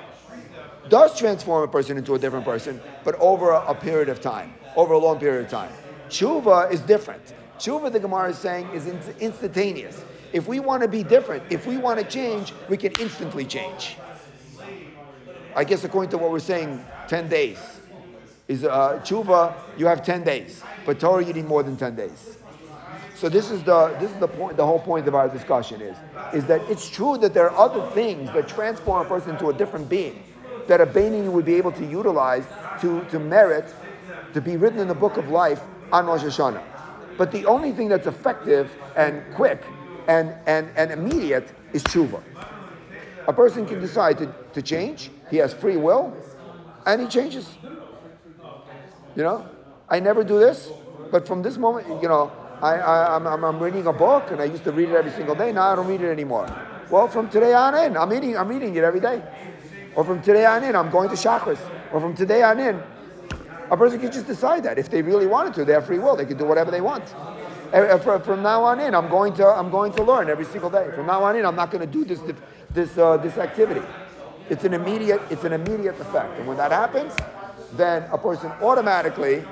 does 0.89 1.17
transform 1.17 1.63
a 1.63 1.67
person 1.67 1.97
into 1.97 2.15
a 2.15 2.19
different 2.19 2.45
person, 2.45 2.81
but 3.03 3.15
over 3.15 3.51
a 3.51 3.73
period 3.73 4.09
of 4.09 4.19
time, 4.19 4.53
over 4.75 4.93
a 4.93 4.97
long 4.97 5.19
period 5.19 5.45
of 5.45 5.51
time. 5.51 5.71
Tshuva 6.09 6.71
is 6.71 6.81
different. 6.81 7.21
Tshuva, 7.57 7.91
the 7.91 7.99
Gemara 7.99 8.29
is 8.29 8.37
saying, 8.37 8.69
is 8.69 8.87
instantaneous. 9.19 10.03
If 10.31 10.47
we 10.47 10.59
want 10.59 10.81
to 10.83 10.87
be 10.87 11.03
different, 11.03 11.43
if 11.49 11.65
we 11.65 11.77
want 11.77 11.99
to 11.99 12.05
change, 12.05 12.53
we 12.69 12.77
can 12.77 12.93
instantly 12.99 13.45
change. 13.45 13.97
I 15.55 15.63
guess 15.63 15.83
according 15.83 16.11
to 16.11 16.17
what 16.17 16.31
we're 16.31 16.39
saying, 16.39 16.83
10 17.07 17.29
days. 17.29 17.57
Is 18.47 18.63
uh, 18.63 18.99
tshuva, 19.03 19.53
you 19.77 19.85
have 19.85 20.03
10 20.03 20.23
days. 20.23 20.63
But 20.85 20.99
Torah, 20.99 21.23
you 21.23 21.33
need 21.33 21.45
more 21.45 21.61
than 21.61 21.77
10 21.77 21.95
days. 21.95 22.37
So 23.15 23.27
this 23.27 23.51
is 23.51 23.61
the 23.63 23.97
this 23.99 24.09
is 24.11 24.17
the 24.17 24.29
point. 24.29 24.55
The 24.55 24.65
whole 24.65 24.79
point 24.79 25.05
of 25.05 25.13
our 25.13 25.27
discussion 25.27 25.81
is 25.81 25.97
is 26.33 26.45
that 26.45 26.61
it's 26.69 26.89
true 26.89 27.17
that 27.17 27.33
there 27.33 27.51
are 27.51 27.69
other 27.69 27.85
things 27.91 28.31
that 28.31 28.47
transform 28.47 29.05
a 29.05 29.09
person 29.09 29.31
into 29.31 29.49
a 29.49 29.53
different 29.53 29.89
being 29.89 30.23
that 30.69 30.79
a 30.79 30.85
Beinoni 30.85 31.29
would 31.29 31.43
be 31.45 31.55
able 31.55 31.73
to 31.73 31.85
utilize 31.85 32.45
to, 32.79 33.03
to 33.05 33.19
merit 33.19 33.73
to 34.33 34.41
be 34.41 34.57
written 34.57 34.79
in 34.79 34.87
the 34.87 34.95
book 34.95 35.17
of 35.17 35.29
life 35.29 35.61
on 35.91 36.05
Rosh 36.05 36.23
Hashanah. 36.23 36.63
But 37.17 37.31
the 37.31 37.45
only 37.45 37.71
thing 37.71 37.89
that's 37.89 38.07
effective 38.07 38.71
and 38.95 39.23
quick 39.33 39.63
and, 40.07 40.33
and, 40.47 40.69
and 40.75 40.91
immediate 40.91 41.51
is 41.73 41.83
tshuva. 41.83 42.21
A 43.27 43.33
person 43.33 43.65
can 43.65 43.79
decide 43.79 44.17
to, 44.19 44.33
to 44.53 44.61
change, 44.61 45.11
he 45.29 45.37
has 45.37 45.53
free 45.53 45.77
will, 45.77 46.15
and 46.85 47.01
he 47.01 47.07
changes. 47.07 47.47
You 49.15 49.23
know, 49.23 49.47
I 49.89 49.99
never 49.99 50.23
do 50.23 50.39
this, 50.39 50.69
but 51.11 51.27
from 51.27 51.41
this 51.41 51.57
moment, 51.57 51.87
you 52.01 52.07
know, 52.07 52.31
I, 52.61 52.75
I, 52.75 53.15
am 53.15 53.27
I'm, 53.27 53.43
I'm 53.43 53.59
reading 53.59 53.87
a 53.87 53.93
book 53.93 54.31
and 54.31 54.41
I 54.41 54.45
used 54.45 54.63
to 54.65 54.71
read 54.71 54.89
it 54.89 54.95
every 54.95 55.11
single 55.11 55.35
day. 55.35 55.51
Now 55.51 55.71
I 55.71 55.75
don't 55.75 55.87
read 55.87 56.01
it 56.01 56.09
anymore. 56.09 56.47
Well, 56.89 57.07
from 57.07 57.29
today 57.29 57.53
on 57.53 57.75
in, 57.75 57.95
I'm 57.95 58.09
reading, 58.09 58.37
I'm 58.37 58.47
reading 58.47 58.75
it 58.75 58.83
every 58.83 58.99
day. 58.99 59.21
Or 59.95 60.03
from 60.03 60.21
today 60.21 60.45
on 60.45 60.63
in, 60.63 60.75
I'm 60.75 60.89
going 60.89 61.09
to 61.09 61.15
shacharis. 61.15 61.59
Or 61.93 61.99
from 61.99 62.15
today 62.15 62.43
on 62.43 62.59
in, 62.59 62.81
a 63.71 63.77
person 63.77 63.99
can 63.99 64.11
just 64.11 64.27
decide 64.27 64.63
that 64.63 64.77
if 64.77 64.89
they 64.89 65.01
really 65.01 65.27
wanted 65.27 65.53
to. 65.55 65.65
They 65.65 65.73
have 65.73 65.85
free 65.85 65.99
will. 65.99 66.15
They 66.15 66.25
can 66.25 66.37
do 66.37 66.45
whatever 66.45 66.71
they 66.71 66.81
want. 66.81 67.07
From 68.25 68.41
now 68.41 68.63
on 68.63 68.79
in, 68.79 68.95
I'm 68.95 69.09
going 69.09 69.33
to 69.35 69.45
I'm 69.45 69.69
going 69.69 69.93
to 69.93 70.03
learn 70.03 70.29
every 70.29 70.45
single 70.45 70.69
day. 70.69 70.89
From 70.95 71.05
now 71.05 71.23
on 71.23 71.35
in, 71.35 71.45
I'm 71.45 71.55
not 71.55 71.69
going 71.71 71.85
to 71.85 71.91
do 71.91 72.03
this 72.03 72.19
this 72.71 72.97
uh, 72.97 73.17
this 73.17 73.37
activity. 73.37 73.85
It's 74.49 74.63
an 74.63 74.73
immediate 74.73 75.21
it's 75.29 75.43
an 75.43 75.53
immediate 75.53 75.99
effect, 75.99 76.37
and 76.39 76.47
when 76.47 76.57
that 76.57 76.71
happens, 76.71 77.13
then 77.73 78.03
a 78.11 78.17
person 78.17 78.51
automatically 78.61 79.45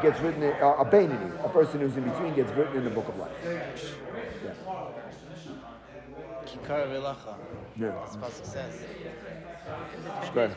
gets 0.00 0.20
written 0.20 0.44
uh, 0.44 0.76
a 0.78 0.84
Beinoni, 0.84 1.44
a 1.44 1.48
person 1.48 1.80
who's 1.80 1.96
in 1.96 2.04
between, 2.04 2.34
gets 2.34 2.52
written 2.52 2.76
in 2.78 2.84
the 2.84 2.90
book 2.90 3.08
of 3.08 3.18
life. 3.18 3.32
Yeah. 3.44 4.54
Yeah. 6.68 8.06
says. 8.42 8.80
Go 10.34 10.42
ahead. 10.42 10.56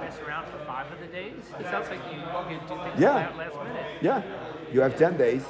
Mess 0.00 0.18
around 0.20 0.46
for 0.50 0.58
five 0.64 0.90
of 0.92 1.00
the 1.00 1.06
days. 1.06 1.34
It 1.58 1.66
sounds 1.66 1.88
like 1.90 2.00
you, 2.10 2.18
you 2.54 2.60
do 2.60 2.82
things 2.82 3.00
yeah. 3.00 3.30
last 3.36 3.56
minute. 3.64 3.86
Yeah, 4.00 4.22
you 4.72 4.80
have 4.80 4.96
ten 4.96 5.16
days. 5.16 5.42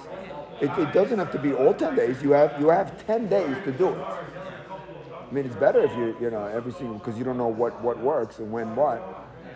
It, 0.61 0.71
it 0.79 0.93
doesn't 0.93 1.19
have 1.19 1.31
to 1.33 1.39
be 1.39 1.53
all 1.53 1.73
ten 1.73 1.95
days. 1.95 2.23
You 2.23 2.33
have 2.33 2.61
you 2.61 2.69
have 2.69 3.07
ten 3.07 3.29
days 3.29 3.57
to 3.65 3.73
do 3.73 3.91
it. 3.91 3.99
I 3.99 5.33
mean, 5.33 5.47
it's 5.47 5.57
better 5.57 5.81
if 5.83 5.93
you 5.97 6.17
you 6.21 6.31
know 6.31 6.47
every 6.47 6.73
single 6.73 6.99
because 6.99 7.17
you 7.17 7.25
don't 7.25 7.39
know 7.39 7.49
what 7.49 7.81
what 7.81 7.99
works 7.99 8.39
and 8.41 8.51
when 8.51 8.75
what. 8.75 9.01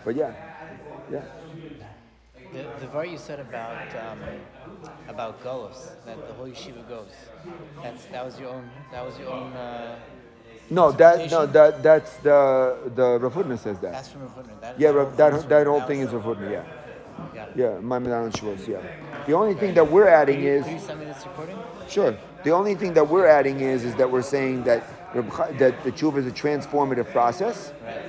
But 0.05 0.15
yeah, 0.15 0.33
yeah. 1.11 1.25
The, 2.53 2.67
the 2.79 2.87
part 2.87 3.09
you 3.09 3.19
said 3.19 3.41
about 3.41 3.89
um, 3.97 4.21
about 5.09 5.43
goes 5.45 5.91
that 6.07 6.17
the 6.29 6.35
whole 6.35 6.47
yeshiva 6.47 6.87
goes. 6.89 7.09
That's 7.83 8.05
that 8.07 8.25
was 8.25 8.39
your 8.41 8.51
own 8.51 8.69
that 8.93 9.05
was 9.05 9.19
your 9.19 9.31
own 9.31 9.53
uh, 9.53 9.97
No, 10.71 10.93
that 10.93 11.31
no 11.31 11.47
that 11.47 11.83
that's 11.83 12.17
the 12.19 12.77
the 12.95 13.19
Rav 13.21 13.61
says 13.61 13.79
that. 13.81 13.93
That's 13.93 14.09
from 14.09 14.29
footnote. 14.29 14.61
That, 14.61 14.81
Yeah, 14.81 14.93
that 14.93 14.97
Rav- 14.97 15.09
whole 15.09 15.17
that 15.17 15.31
thing 15.31 15.39
is 15.41 15.47
that 15.49 15.67
whole 15.67 15.81
thing 15.83 16.01
is 16.01 16.11
Rav. 16.13 16.51
Yeah, 16.51 16.63
from- 16.63 17.29
Got 17.35 17.49
it. 17.51 17.57
yeah. 17.57 17.79
My 17.81 17.99
Medan 17.99 18.31
Shavuos. 18.33 18.67
Yeah. 18.67 18.81
The 19.27 19.33
only 19.35 19.55
thing 19.55 19.75
that 19.75 19.89
we're 19.91 20.09
adding 20.09 20.43
is 20.43 20.65
Could 20.65 20.73
you 20.73 20.79
send 20.81 21.01
me 21.01 21.07
this 21.07 21.25
recording? 21.27 21.59
Sure. 21.89 22.17
The 22.43 22.51
only 22.51 22.75
thing 22.75 22.93
that 22.95 23.09
we're 23.09 23.27
adding 23.27 23.61
is 23.61 23.85
is 23.85 23.95
that 23.97 24.11
we're 24.11 24.23
saying 24.23 24.65
that 24.65 24.83
that 25.59 25.75
the 25.85 25.93
tshuva 25.93 26.17
is 26.19 26.27
a 26.27 26.33
transformative 26.33 27.09
process, 27.13 27.73
Right. 27.85 28.03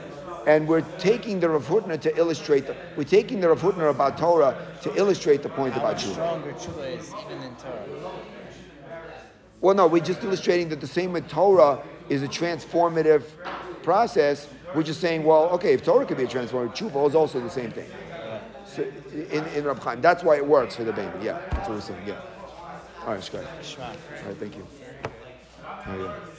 And 0.48 0.68
we're 0.68 0.82
taking 0.98 1.40
the 1.40 1.50
Rav 1.50 1.68
Hutner 1.68 2.00
to 2.02 2.18
illustrate. 2.18 2.68
The, 2.68 2.76
we're 2.96 3.04
taking 3.04 3.40
the 3.40 3.50
Rav 3.50 3.62
Hutner 3.62 3.90
about 3.90 4.18
Torah 4.18 4.56
to 4.84 4.96
illustrate 4.96 5.44
the 5.44 5.50
point 5.50 5.74
How 5.74 5.80
about 5.82 5.98
tshuva. 5.98 6.14
stronger 6.14 6.54
tshuva 6.54 6.98
is 6.98 7.14
even 7.26 7.42
in 7.42 7.56
Torah? 7.56 8.12
Well, 9.62 9.76
no, 9.76 9.88
we're 9.88 10.04
just 10.04 10.24
illustrating 10.24 10.70
that 10.70 10.82
the 10.82 10.88
same 10.88 11.14
with 11.14 11.28
Torah 11.28 11.82
is 12.10 12.22
a 12.22 12.28
transformative 12.28 13.24
process. 13.82 14.48
We're 14.76 14.84
just 14.84 15.02
saying, 15.02 15.24
well, 15.24 15.46
okay, 15.52 15.74
if 15.74 15.84
Torah 15.84 16.06
could 16.06 16.18
be 16.18 16.24
a 16.24 16.28
transformative, 16.28 16.76
tshuva 16.76 17.08
is 17.08 17.16
also 17.16 17.40
the 17.40 17.50
same 17.50 17.72
thing. 17.72 17.90
So 18.66 18.84
in 19.32 19.46
in 19.56 19.64
Rab 19.64 19.80
Chaim, 19.80 20.02
that's 20.02 20.24
why 20.24 20.36
it 20.36 20.46
works 20.46 20.76
for 20.76 20.84
the 20.84 20.92
baby. 20.92 21.12
Yeah, 21.22 21.40
that's 21.52 21.70
what 21.70 21.76
we're 21.76 21.82
saying. 21.82 22.02
Yeah. 22.06 22.20
All 23.06 23.14
right, 23.14 23.22
Shkai. 23.22 23.46
All 23.80 23.88
right, 24.28 24.38
thank 24.38 24.58
you. 24.58 24.68
Right, 25.88 26.00
yeah. 26.00 26.14